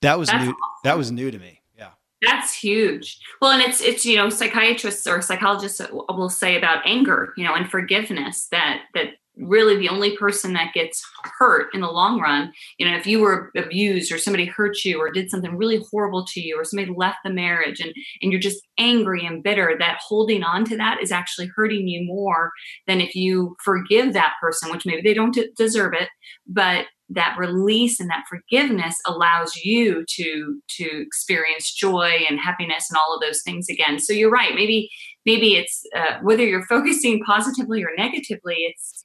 [0.02, 0.50] That was That's new.
[0.50, 0.80] Awesome.
[0.84, 1.62] That was new to me.
[1.74, 1.88] Yeah.
[2.20, 3.18] That's huge.
[3.40, 7.54] Well, and it's it's you know psychiatrists or psychologists will say about anger, you know,
[7.54, 11.02] and forgiveness that that really the only person that gets
[11.38, 14.98] hurt in the long run you know if you were abused or somebody hurt you
[14.98, 18.40] or did something really horrible to you or somebody left the marriage and and you're
[18.40, 22.52] just angry and bitter that holding on to that is actually hurting you more
[22.86, 26.08] than if you forgive that person which maybe they don't deserve it
[26.46, 32.98] but that release and that forgiveness allows you to to experience joy and happiness and
[32.98, 33.98] all of those things again.
[33.98, 34.90] So you're right maybe
[35.24, 39.02] maybe it's uh, whether you're focusing positively or negatively it's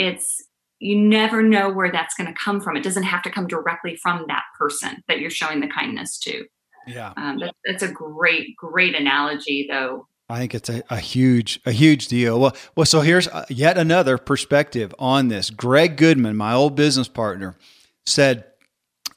[0.00, 0.42] it's
[0.78, 2.74] you never know where that's going to come from.
[2.74, 6.46] It doesn't have to come directly from that person that you're showing the kindness to.
[6.86, 10.08] Yeah, um, that, that's a great, great analogy, though.
[10.30, 12.40] I think it's a, a huge, a huge deal.
[12.40, 15.50] Well, well, so here's uh, yet another perspective on this.
[15.50, 17.56] Greg Goodman, my old business partner,
[18.06, 18.44] said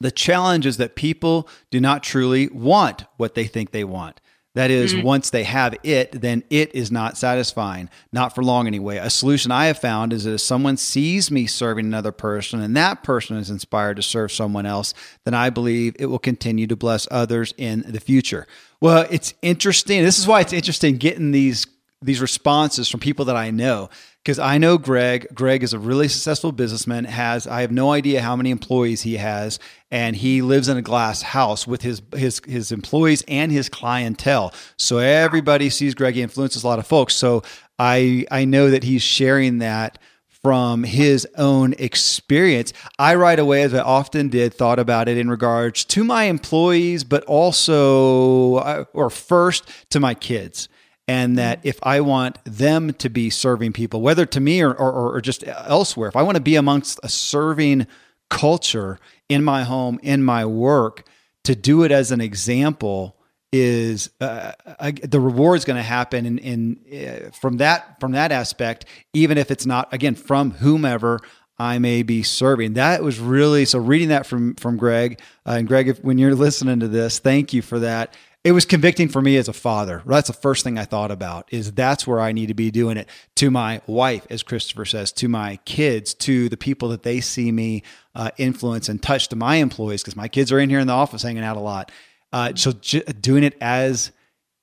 [0.01, 4.19] the challenge is that people do not truly want what they think they want.
[4.55, 5.03] That is, mm-hmm.
[5.03, 8.97] once they have it, then it is not satisfying, not for long anyway.
[8.97, 12.77] A solution I have found is that if someone sees me serving another person and
[12.77, 14.93] that person is inspired to serve someone else,
[15.25, 18.45] then I believe it will continue to bless others in the future.
[18.79, 20.03] Well, it's interesting.
[20.03, 21.65] This is why it's interesting getting these
[22.03, 23.89] these responses from people that I know
[24.23, 25.27] because I know Greg.
[25.33, 27.05] Greg is a really successful businessman.
[27.05, 29.59] Has I have no idea how many employees he has,
[29.91, 34.53] and he lives in a glass house with his his his employees and his clientele.
[34.77, 36.15] So everybody sees Greg.
[36.15, 37.15] He influences a lot of folks.
[37.15, 37.43] So
[37.77, 39.99] I I know that he's sharing that
[40.41, 42.73] from his own experience.
[42.99, 47.05] I right away, as I often did, thought about it in regards to my employees,
[47.05, 50.67] but also, uh, or first to my kids
[51.07, 55.15] and that if I want them to be serving people, whether to me or, or,
[55.15, 57.87] or, just elsewhere, if I want to be amongst a serving
[58.29, 61.05] culture in my home, in my work,
[61.43, 63.17] to do it as an example
[63.51, 68.13] is uh, I, the reward is going to happen in, in uh, from that from
[68.13, 71.19] that aspect, even if it's not again from whomever
[71.59, 72.73] I may be serving.
[72.73, 73.77] That was really so.
[73.77, 77.53] Reading that from from Greg uh, and Greg, if, when you're listening to this, thank
[77.53, 80.03] you for that it was convicting for me as a father.
[80.05, 82.97] That's the first thing I thought about is that's where I need to be doing
[82.97, 87.21] it to my wife, as Christopher says, to my kids, to the people that they
[87.21, 87.83] see me
[88.15, 90.93] uh, influence and touch, to my employees, because my kids are in here in the
[90.93, 91.91] office hanging out a lot.
[92.33, 94.11] Uh, so j- doing it as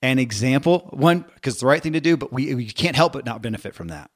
[0.03, 3.13] an example, one, because it's the right thing to do, but we, we can't help
[3.13, 4.11] but not benefit from that.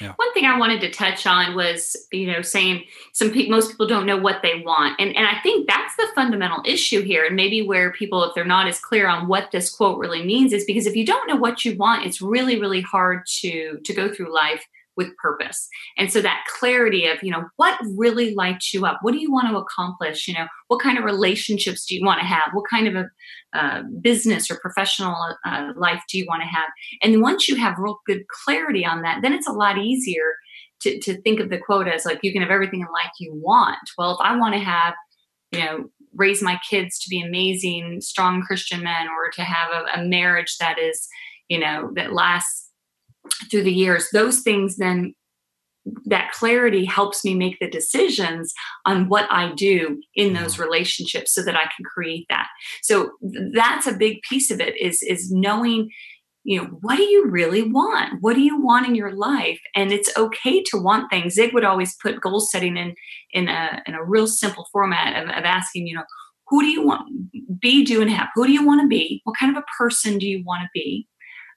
[0.00, 0.12] Yeah.
[0.16, 3.86] One thing I wanted to touch on was, you know, saying some people, most people
[3.86, 7.34] don't know what they want, and and I think that's the fundamental issue here, and
[7.34, 10.64] maybe where people, if they're not as clear on what this quote really means, is
[10.64, 14.12] because if you don't know what you want, it's really really hard to to go
[14.12, 14.66] through life
[14.98, 15.66] with purpose.
[15.96, 18.98] And so that clarity of, you know, what really lights you up?
[19.00, 20.28] What do you want to accomplish?
[20.28, 22.50] You know, what kind of relationships do you want to have?
[22.52, 23.06] What kind of a
[23.58, 26.68] uh, business or professional uh, life do you want to have?
[27.02, 30.34] And once you have real good clarity on that, then it's a lot easier
[30.82, 33.32] to, to think of the quote as like, you can have everything in life you
[33.34, 33.78] want.
[33.96, 34.94] Well, if I want to have,
[35.52, 35.84] you know,
[36.14, 40.56] raise my kids to be amazing, strong Christian men or to have a, a marriage
[40.58, 41.06] that is,
[41.48, 42.67] you know, that lasts
[43.50, 45.14] through the years, those things then
[46.06, 48.52] that clarity helps me make the decisions
[48.84, 50.64] on what I do in those mm-hmm.
[50.64, 52.48] relationships so that I can create that.
[52.82, 53.12] So
[53.52, 55.90] that's a big piece of it is is knowing
[56.44, 58.14] you know what do you really want?
[58.20, 59.60] What do you want in your life?
[59.74, 61.34] And it's okay to want things.
[61.34, 62.94] Zig would always put goal setting in
[63.32, 66.04] in a in a real simple format of, of asking you know
[66.48, 67.30] who do you want?
[67.60, 68.28] Be do and have.
[68.34, 69.20] Who do you want to be?
[69.24, 71.06] What kind of a person do you want to be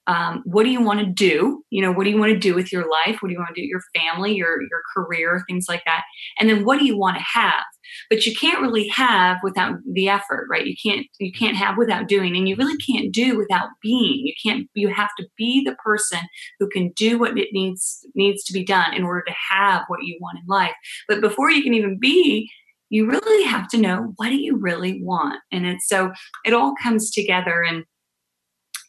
[0.08, 1.64] um, what do you want to do?
[1.70, 3.18] You know what do you want to do with your life?
[3.22, 6.04] What do you want to do with your family your your career things like that?
[6.39, 7.64] And then what do you want to have?
[8.10, 10.66] But you can't really have without the effort right?
[10.66, 14.26] You can't you can't have without doing and you really can't do without being.
[14.26, 16.20] You can't you have to be the person
[16.60, 20.04] who can do what it needs needs to be done in order to have what
[20.04, 20.74] you want in life.
[21.08, 22.49] But before you can even be
[22.91, 25.39] you really have to know what do you really want?
[25.52, 26.12] And it's so
[26.45, 27.86] it all comes together and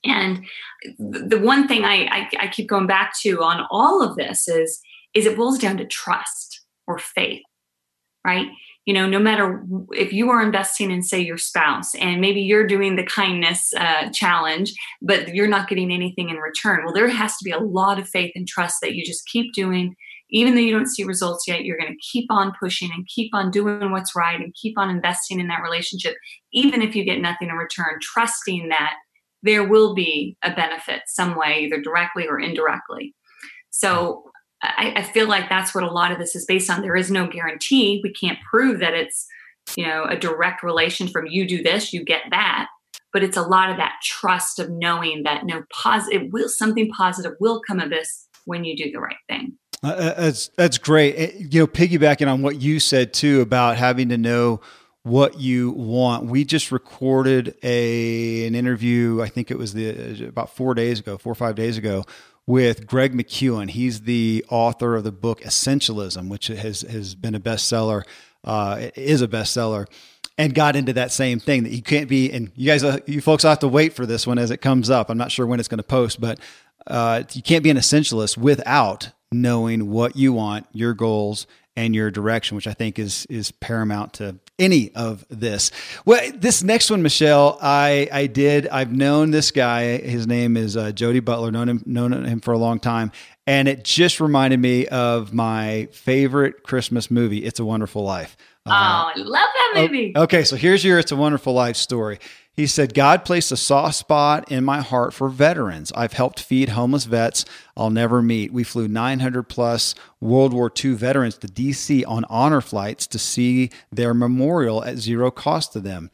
[0.05, 0.45] and
[0.99, 4.81] the one thing I, I, I keep going back to on all of this is
[5.15, 7.43] is it boils down to trust or faith,
[8.25, 8.49] right?
[8.87, 12.67] You know, no matter if you are investing in, say, your spouse, and maybe you're
[12.67, 16.85] doing the kindness uh, challenge, but you're not getting anything in return.
[16.85, 19.53] Well, there has to be a lot of faith and trust that you just keep
[19.53, 19.95] doing,
[20.31, 21.65] even though you don't see results yet.
[21.65, 24.91] You're going to keep on pushing and keep on doing what's right and keep on
[24.91, 26.17] investing in that relationship,
[26.53, 27.99] even if you get nothing in return.
[28.01, 28.95] Trusting that
[29.43, 33.15] there will be a benefit some way, either directly or indirectly.
[33.71, 34.25] So
[34.63, 36.83] I, I, feel like that's what a lot of this is based on.
[36.83, 38.01] There is no guarantee.
[38.05, 39.27] We can't prove that it's,
[39.77, 42.69] you know, a direct relation from you do this, you get that.
[43.13, 47.33] But it's a lot of that trust of knowing that no positive will something positive
[47.41, 49.59] will come of this when you do the right thing.
[49.83, 51.15] Uh, uh that's that's great.
[51.17, 54.61] Eh, you know, piggybacking on what you said too about having to know
[55.05, 56.27] what you want.
[56.27, 59.21] We just recorded a an interview.
[59.23, 62.05] I think it was the about four days ago, four or five days ago,
[62.47, 63.71] with Greg McKeown.
[63.71, 68.05] He's the author of the book Essentialism, which has has been a bestseller.
[68.45, 69.87] Uh, is a bestseller,
[70.37, 72.29] and got into that same thing that you can't be.
[72.33, 74.91] And you guys, uh, you folks, have to wait for this one as it comes
[74.91, 75.11] up.
[75.11, 76.41] I'm not sure when it's going to post, but
[76.89, 81.47] uh, you can't be an essentialist without knowing what you want, your goals,
[81.77, 85.71] and your direction, which I think is is paramount to any of this.
[86.05, 88.69] Well, this next one, Michelle, I I did.
[88.69, 89.99] I've known this guy.
[89.99, 91.51] His name is uh, Jody Butler.
[91.51, 93.11] Known him known him for a long time,
[93.47, 98.37] and it just reminded me of my favorite Christmas movie, It's a Wonderful Life.
[98.65, 100.13] Uh, oh, I love that movie.
[100.17, 102.21] Okay, so here's your It's a Wonderful Life story.
[102.55, 105.91] He said, God placed a soft spot in my heart for veterans.
[105.95, 107.47] I've helped feed homeless vets
[107.77, 108.53] I'll never meet.
[108.53, 113.71] We flew 900 plus World War II veterans to DC on honor flights to see
[113.91, 116.11] their memorial at zero cost to them.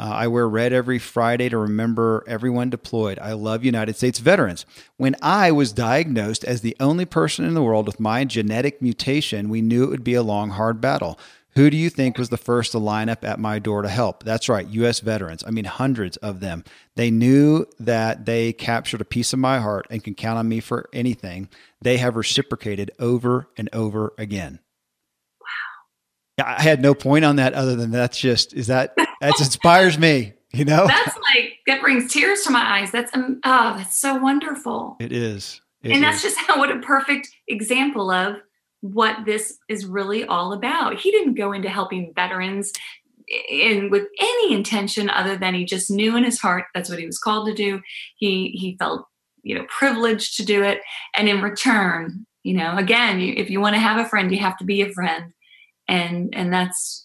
[0.00, 3.18] Uh, I wear red every Friday to remember everyone deployed.
[3.18, 4.64] I love United States veterans.
[4.96, 9.50] When I was diagnosed as the only person in the world with my genetic mutation,
[9.50, 11.20] we knew it would be a long, hard battle.
[11.54, 14.24] Who do you think was the first to line up at my door to help?
[14.24, 15.00] That's right, U.S.
[15.00, 15.44] veterans.
[15.46, 16.64] I mean, hundreds of them.
[16.96, 20.60] They knew that they captured a piece of my heart and can count on me
[20.60, 21.50] for anything.
[21.82, 24.60] They have reciprocated over and over again.
[26.38, 26.46] Wow.
[26.46, 30.32] I had no point on that other than that's just, is that, that inspires me,
[30.54, 30.86] you know?
[30.86, 32.90] That's like, that brings tears to my eyes.
[32.90, 34.96] That's, um, oh, that's so wonderful.
[35.00, 35.60] It is.
[35.82, 38.36] It and that's just how, what a perfect example of
[38.82, 40.98] what this is really all about.
[40.98, 42.72] He didn't go into helping veterans
[43.48, 47.06] in with any intention other than he just knew in his heart that's what he
[47.06, 47.80] was called to do.
[48.16, 49.06] He he felt
[49.42, 50.80] you know privileged to do it,
[51.16, 54.58] and in return, you know, again, if you want to have a friend, you have
[54.58, 55.32] to be a friend,
[55.88, 57.01] and and that's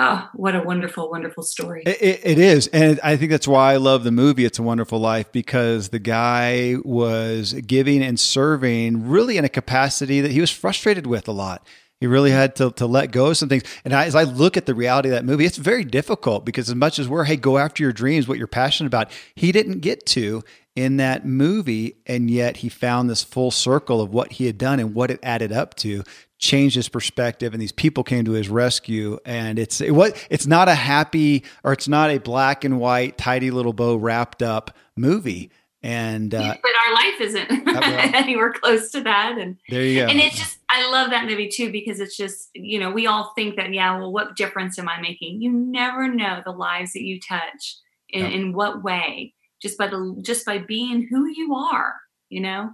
[0.00, 1.82] Oh, what a wonderful, wonderful story.
[1.84, 2.68] It, it is.
[2.68, 5.98] And I think that's why I love the movie It's a Wonderful Life because the
[5.98, 11.32] guy was giving and serving really in a capacity that he was frustrated with a
[11.32, 11.66] lot.
[12.00, 13.64] He really had to, to let go of some things.
[13.84, 16.68] And I, as I look at the reality of that movie, it's very difficult because
[16.68, 19.80] as much as we're, hey, go after your dreams, what you're passionate about, he didn't
[19.80, 20.44] get to
[20.76, 21.96] in that movie.
[22.06, 25.18] And yet he found this full circle of what he had done and what it
[25.24, 26.04] added up to
[26.38, 30.46] changed his perspective and these people came to his rescue and it's it was it's
[30.46, 34.76] not a happy or it's not a black and white tidy little bow wrapped up
[34.96, 35.50] movie.
[35.80, 37.50] And uh, but our life isn't
[38.14, 40.06] anywhere close to that and there you go.
[40.08, 43.32] and it's just i love that movie too because it's just you know we all
[43.36, 45.40] think that yeah well what difference am i making?
[45.40, 47.76] You never know the lives that you touch
[48.08, 48.32] in, yep.
[48.32, 51.94] in what way just by the just by being who you are
[52.28, 52.70] you know?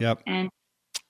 [0.00, 0.22] Yep.
[0.26, 0.50] And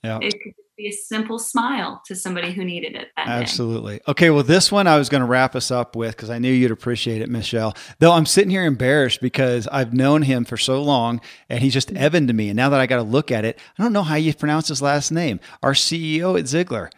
[0.03, 0.19] yeah.
[0.21, 3.99] it could be a simple smile to somebody who needed it Absolutely.
[3.99, 4.03] Day.
[4.09, 6.53] Okay, well, this one I was going to wrap us up with because I knew
[6.53, 7.77] you'd appreciate it, Michelle.
[7.99, 11.89] Though I'm sitting here embarrassed because I've known him for so long and he's just
[11.89, 12.03] mm-hmm.
[12.03, 12.49] Evan to me.
[12.49, 14.69] And now that I got to look at it, I don't know how you pronounce
[14.69, 15.41] his last name.
[15.63, 16.91] Our CEO at Ziglar.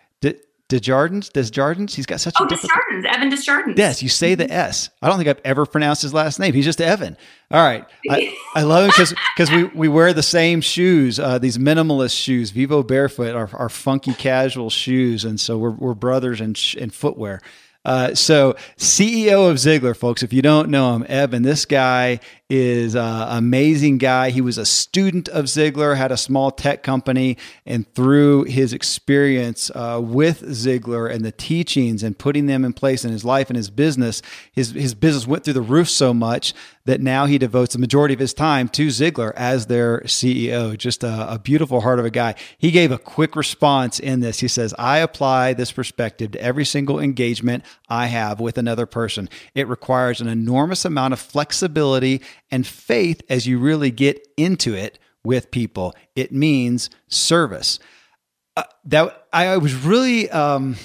[0.68, 1.94] Desjardins, Desjardins.
[1.94, 3.78] He's got such a oh, a Desjardins, Evan Desjardins.
[3.78, 4.50] Yes, you say the.
[4.50, 4.90] S.
[5.00, 6.54] I don't think I've ever pronounced his last name.
[6.54, 7.16] He's just Evan.
[7.52, 11.38] All right, I, I love him because because we we wear the same shoes, uh,
[11.38, 16.40] these minimalist shoes, Vivo Barefoot, our, our funky casual shoes, and so we're we're brothers
[16.40, 17.40] in in footwear.
[17.86, 22.18] Uh, so, CEO of Ziglar, folks, if you don't know him, Evan, this guy
[22.50, 24.30] is an amazing guy.
[24.30, 29.70] He was a student of Ziglar, had a small tech company, and through his experience
[29.72, 33.56] uh, with Ziglar and the teachings and putting them in place in his life and
[33.56, 34.20] his business,
[34.50, 36.54] his, his business went through the roof so much
[36.86, 40.76] that now he devotes the majority of his time to Ziglar as their CEO.
[40.78, 42.34] Just a, a beautiful heart of a guy.
[42.56, 44.40] He gave a quick response in this.
[44.40, 49.28] He says, I apply this perspective to every single engagement I have with another person.
[49.54, 54.98] It requires an enormous amount of flexibility and faith as you really get into it
[55.24, 55.92] with people.
[56.14, 57.80] It means service.
[58.56, 60.76] Uh, that I was really um,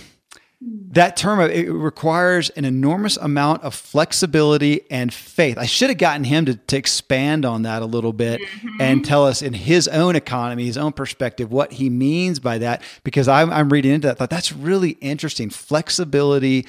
[0.63, 5.57] that term it requires an enormous amount of flexibility and faith.
[5.57, 8.81] I should have gotten him to, to expand on that a little bit mm-hmm.
[8.81, 12.83] and tell us in his own economy, his own perspective, what he means by that.
[13.03, 15.49] Because I'm, I'm reading into that, thought that's really interesting.
[15.49, 16.67] Flexibility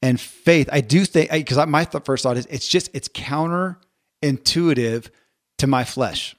[0.00, 0.68] and faith.
[0.72, 3.78] I do think because my th- first thought is it's just it's counter
[4.22, 5.10] intuitive
[5.58, 6.34] to my flesh.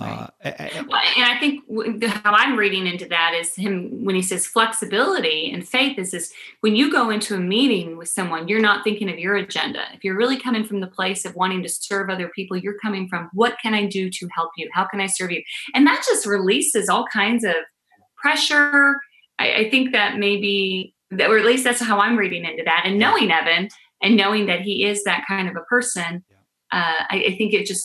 [0.00, 1.64] Uh, and I think
[2.04, 6.32] how I'm reading into that is him when he says flexibility and faith is this
[6.60, 9.84] when you go into a meeting with someone, you're not thinking of your agenda.
[9.92, 13.08] If you're really coming from the place of wanting to serve other people, you're coming
[13.08, 14.68] from what can I do to help you?
[14.72, 15.42] How can I serve you?
[15.74, 17.54] And that just releases all kinds of
[18.16, 18.96] pressure.
[19.38, 22.82] I, I think that maybe that, or at least that's how I'm reading into that.
[22.84, 23.68] And knowing Evan
[24.02, 26.24] and knowing that he is that kind of a person,
[26.72, 27.84] uh, I, I think it just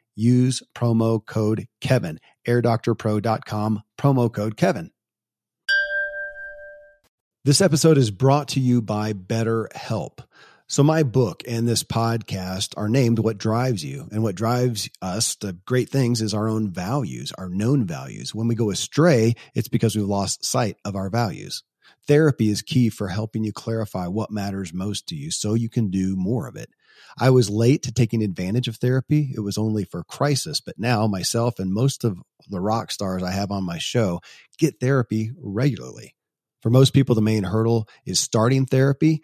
[0.21, 2.19] use promo code Kevin.
[2.47, 4.91] AirDoctorPro.com, promo code Kevin.
[7.43, 10.19] This episode is brought to you by BetterHelp.
[10.67, 14.07] So, my book and this podcast are named What Drives You.
[14.11, 18.33] And what drives us to great things is our own values, our known values.
[18.33, 21.63] When we go astray, it's because we've lost sight of our values.
[22.07, 25.89] Therapy is key for helping you clarify what matters most to you so you can
[25.89, 26.69] do more of it.
[27.19, 29.31] I was late to taking advantage of therapy.
[29.35, 32.17] It was only for crisis, but now myself and most of
[32.49, 34.21] the rock stars I have on my show
[34.57, 36.15] get therapy regularly.
[36.61, 39.23] For most people, the main hurdle is starting therapy.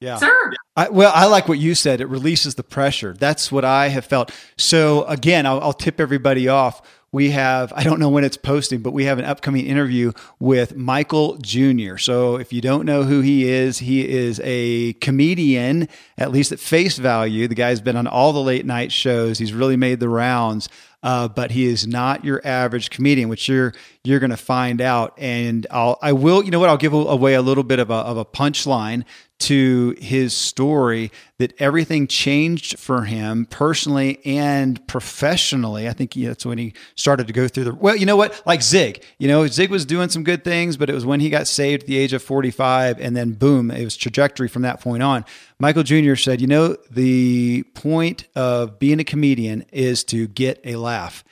[0.00, 0.16] Yeah.
[0.16, 0.52] Sir.
[0.76, 2.00] I, well, I like what you said.
[2.00, 3.14] It releases the pressure.
[3.18, 4.32] That's what I have felt.
[4.58, 6.82] So again, I'll, I'll tip everybody off
[7.14, 10.74] we have, I don't know when it's posting, but we have an upcoming interview with
[10.74, 11.96] Michael Jr.
[11.96, 15.88] So if you don't know who he is, he is a comedian,
[16.18, 17.46] at least at face value.
[17.46, 19.38] The guy's been on all the late night shows.
[19.38, 20.68] He's really made the rounds.
[21.04, 23.74] Uh, but he is not your average comedian, which you're
[24.04, 25.14] you're going to find out.
[25.18, 27.94] And I'll I will you know what I'll give away a little bit of a
[27.94, 29.04] of a punchline
[29.44, 35.88] to his story that everything changed for him personally and professionally.
[35.88, 38.42] I think that's when he started to go through the, well, you know what?
[38.46, 41.28] Like Zig, you know, Zig was doing some good things, but it was when he
[41.28, 44.80] got saved at the age of 45 and then boom, it was trajectory from that
[44.80, 45.24] point on.
[45.58, 46.14] Michael Jr.
[46.14, 51.22] said, you know, the point of being a comedian is to get a laugh.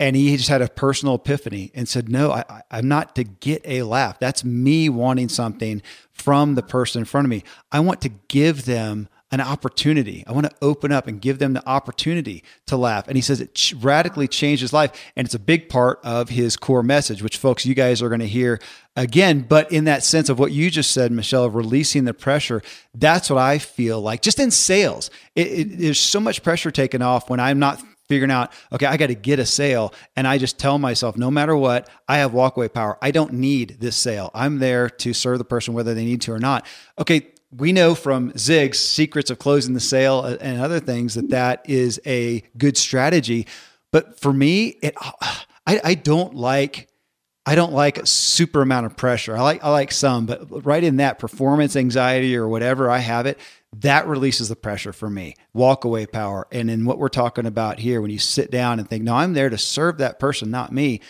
[0.00, 3.62] And he just had a personal epiphany and said, No, I, I'm not to get
[3.64, 4.20] a laugh.
[4.20, 5.82] That's me wanting something
[6.18, 7.44] from the person in front of me.
[7.72, 10.24] I want to give them an opportunity.
[10.26, 13.08] I want to open up and give them the opportunity to laugh.
[13.08, 14.90] And he says it ch- radically changed his life.
[15.16, 18.20] And it's a big part of his core message, which, folks, you guys are going
[18.20, 18.58] to hear
[18.96, 19.44] again.
[19.46, 22.62] But in that sense of what you just said, Michelle, of releasing the pressure,
[22.94, 25.10] that's what I feel like just in sales.
[25.34, 28.96] It, it, there's so much pressure taken off when I'm not figuring out, okay, I
[28.96, 29.92] got to get a sale.
[30.16, 32.98] And I just tell myself, no matter what, I have walkaway power.
[33.02, 34.30] I don't need this sale.
[34.34, 36.66] I'm there to serve the person whether they need to or not.
[36.98, 41.30] Okay, we know from Zig's secrets of closing the sale uh, and other things that
[41.30, 43.46] that is a good strategy.
[43.90, 44.94] But for me, it
[45.66, 46.88] I, I don't like
[47.46, 49.34] I don't like a super amount of pressure.
[49.34, 53.24] I like I like some, but right in that performance anxiety or whatever I have
[53.24, 53.38] it,
[53.76, 55.34] that releases the pressure for me.
[55.52, 56.46] Walk away power.
[56.50, 59.34] And in what we're talking about here, when you sit down and think, no, I'm
[59.34, 61.00] there to serve that person, not me.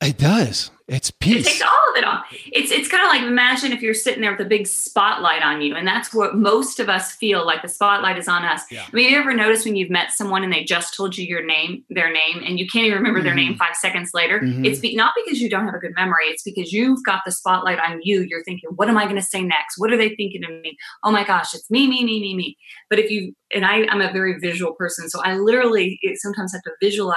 [0.00, 0.70] It does.
[0.88, 1.46] It's peace.
[1.46, 2.26] It takes all it off.
[2.52, 5.62] It's it's kind of like imagine if you're sitting there with a big spotlight on
[5.62, 8.62] you, and that's what most of us feel like the spotlight is on us.
[8.70, 8.84] Yeah.
[8.86, 11.44] I mean, you ever notice when you've met someone and they just told you your
[11.44, 13.26] name, their name, and you can't even remember mm-hmm.
[13.26, 13.58] their name mm-hmm.
[13.58, 14.40] five seconds later?
[14.40, 14.64] Mm-hmm.
[14.64, 16.24] It's be, not because you don't have a good memory.
[16.26, 18.22] It's because you've got the spotlight on you.
[18.22, 19.78] You're thinking, what am I going to say next?
[19.78, 20.76] What are they thinking of me?
[21.04, 22.56] Oh my gosh, it's me, me, me, me, me.
[22.88, 26.62] But if you and I, I'm a very visual person, so I literally sometimes have
[26.62, 27.16] to visualize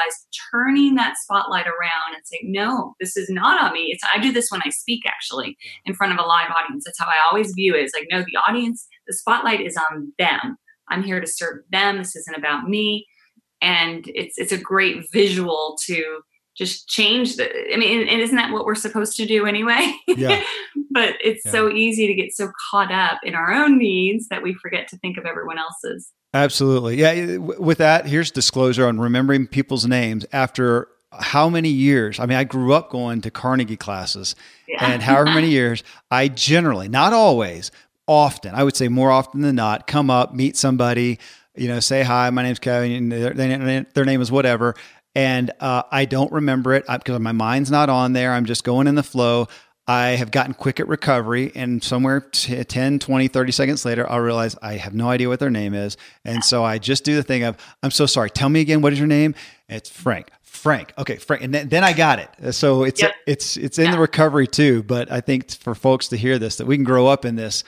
[0.51, 3.91] turning that spotlight around and say, no, this is not on me.
[3.91, 6.83] It's I do this when I speak actually in front of a live audience.
[6.85, 7.81] That's how I always view it.
[7.83, 10.57] It's like, no, the audience, the spotlight is on them.
[10.89, 11.97] I'm here to serve them.
[11.97, 13.07] This isn't about me.
[13.61, 16.21] And it's it's a great visual to
[16.55, 20.43] just change the i mean and isn't that what we're supposed to do anyway yeah.
[20.91, 21.51] but it's yeah.
[21.51, 24.97] so easy to get so caught up in our own needs that we forget to
[24.97, 30.87] think of everyone else's absolutely yeah with that here's disclosure on remembering people's names after
[31.19, 32.19] how many years?
[32.19, 34.35] I mean, I grew up going to Carnegie classes,
[34.67, 34.91] yeah.
[34.91, 37.71] and however many years, I generally, not always,
[38.07, 41.19] often, I would say more often than not, come up, meet somebody,
[41.55, 44.75] you know, say hi, my name's Kevin, their, their name is whatever.
[45.15, 48.33] And uh, I don't remember it because my mind's not on there.
[48.33, 49.47] I'm just going in the flow.
[49.85, 54.21] I have gotten quick at recovery, and somewhere t- 10, 20, 30 seconds later, I'll
[54.21, 55.97] realize I have no idea what their name is.
[56.23, 58.29] And so I just do the thing of, I'm so sorry.
[58.29, 59.35] Tell me again, what is your name?
[59.67, 60.29] It's Frank.
[60.63, 60.93] Frank.
[60.97, 61.43] Okay, Frank.
[61.43, 62.53] And then, then I got it.
[62.53, 63.13] So it's yep.
[63.27, 63.91] it's it's in yeah.
[63.91, 64.81] the recovery too.
[64.81, 67.65] But I think for folks to hear this, that we can grow up in this.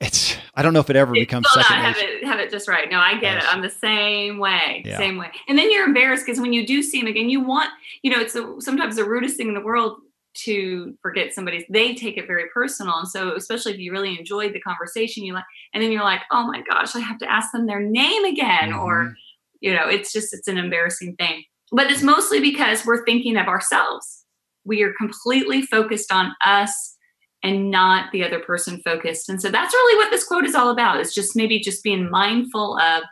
[0.00, 1.76] It's I don't know if it ever it's becomes second.
[1.76, 2.90] Not have it have it just right.
[2.90, 3.44] No, I get yes.
[3.44, 3.54] it.
[3.54, 4.96] I'm the same way, yeah.
[4.96, 5.30] same way.
[5.46, 7.68] And then you're embarrassed because when you do see him again, you want
[8.00, 9.98] you know it's the, sometimes the rudest thing in the world
[10.34, 14.54] to forget somebody's they take it very personal and so especially if you really enjoyed
[14.54, 17.52] the conversation you like and then you're like oh my gosh i have to ask
[17.52, 18.80] them their name again mm-hmm.
[18.80, 19.14] or
[19.60, 23.48] you know it's just it's an embarrassing thing but it's mostly because we're thinking of
[23.48, 24.24] ourselves.
[24.64, 26.96] We are completely focused on us
[27.42, 29.28] and not the other person focused.
[29.28, 31.00] And so that's really what this quote is all about.
[31.00, 33.02] Is just maybe just being mindful of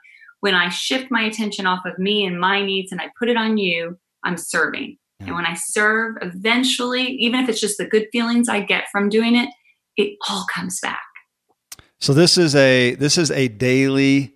[0.41, 3.37] when I shift my attention off of me and my needs and I put it
[3.37, 4.97] on you, I'm serving.
[5.19, 5.27] Yeah.
[5.27, 9.09] And when I serve, eventually, even if it's just the good feelings I get from
[9.09, 9.49] doing it,
[9.97, 11.03] it all comes back.
[11.99, 14.35] So this is a this is a daily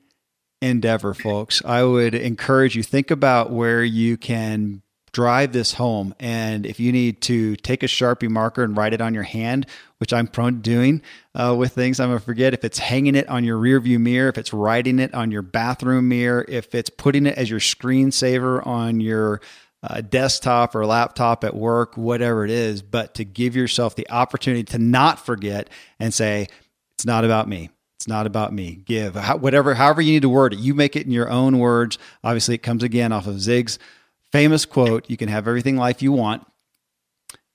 [0.65, 1.63] endeavor, folks.
[1.65, 6.15] I would encourage you think about where you can drive this home.
[6.19, 9.67] And if you need to take a Sharpie marker and write it on your hand,
[9.99, 11.03] which I'm prone to doing
[11.35, 14.29] uh, with things, I'm going to forget if it's hanging it on your rearview mirror,
[14.29, 18.67] if it's writing it on your bathroom mirror, if it's putting it as your screensaver
[18.67, 19.41] on your
[19.85, 24.65] uh, desktop or laptop at work, whatever it is, but to give yourself the opportunity
[24.65, 26.49] to not forget and say,
[26.97, 27.71] it's not about me.
[28.05, 28.83] It's not about me.
[28.85, 30.59] Give How, whatever, however you need to word it.
[30.59, 31.97] You make it in your own words.
[32.23, 33.79] Obviously, it comes again off of Zig's
[34.31, 36.47] famous quote: "You can have everything life you want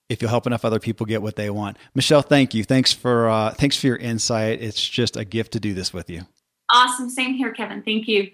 [0.10, 2.64] if you'll help enough other people get what they want." Michelle, thank you.
[2.64, 4.60] Thanks for uh, thanks for your insight.
[4.60, 6.24] It's just a gift to do this with you.
[6.72, 7.12] Awesome.
[7.12, 7.84] Same here, Kevin.
[7.84, 8.32] Thank you.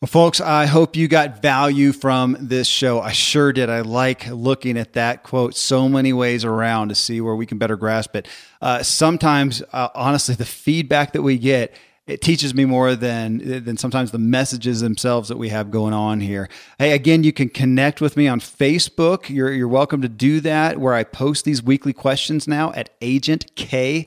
[0.00, 3.00] Well, folks, I hope you got value from this show.
[3.00, 3.68] I sure did.
[3.68, 7.58] I like looking at that quote so many ways around to see where we can
[7.58, 8.28] better grasp it.
[8.62, 11.74] Uh, sometimes, uh, honestly, the feedback that we get
[12.06, 16.20] it teaches me more than than sometimes the messages themselves that we have going on
[16.20, 16.48] here.
[16.78, 19.28] Hey, again, you can connect with me on Facebook.
[19.28, 20.78] You're you're welcome to do that.
[20.78, 24.06] Where I post these weekly questions now at Agent K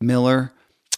[0.00, 0.52] Miller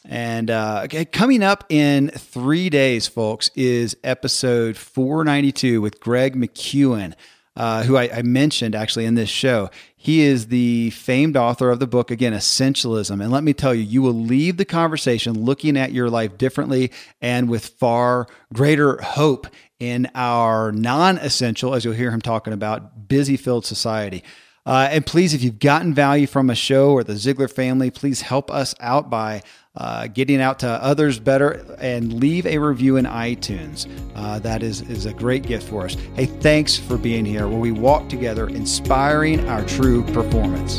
[0.04, 7.14] and uh, coming up in three days, folks, is episode 492 with Greg McKeown.
[7.56, 9.70] uh, who I, I, mentioned actually in this show.
[9.96, 13.22] He is the famed author of the book, again, Essentialism.
[13.22, 16.90] And let me tell you, you will leave the conversation looking at your life differently
[17.22, 19.46] and with far greater hope
[19.78, 24.24] in our non essential, as you'll hear him talking about, busy filled society.
[24.66, 28.22] Uh, and please, if you've gotten value from a show or the Ziglar family, please
[28.22, 29.42] help us out by
[29.76, 33.88] uh, getting out to others better and leave a review in iTunes.
[34.14, 35.94] Uh, that is, is a great gift for us.
[36.14, 40.78] Hey, thanks for being here where we walk together, inspiring our true performance.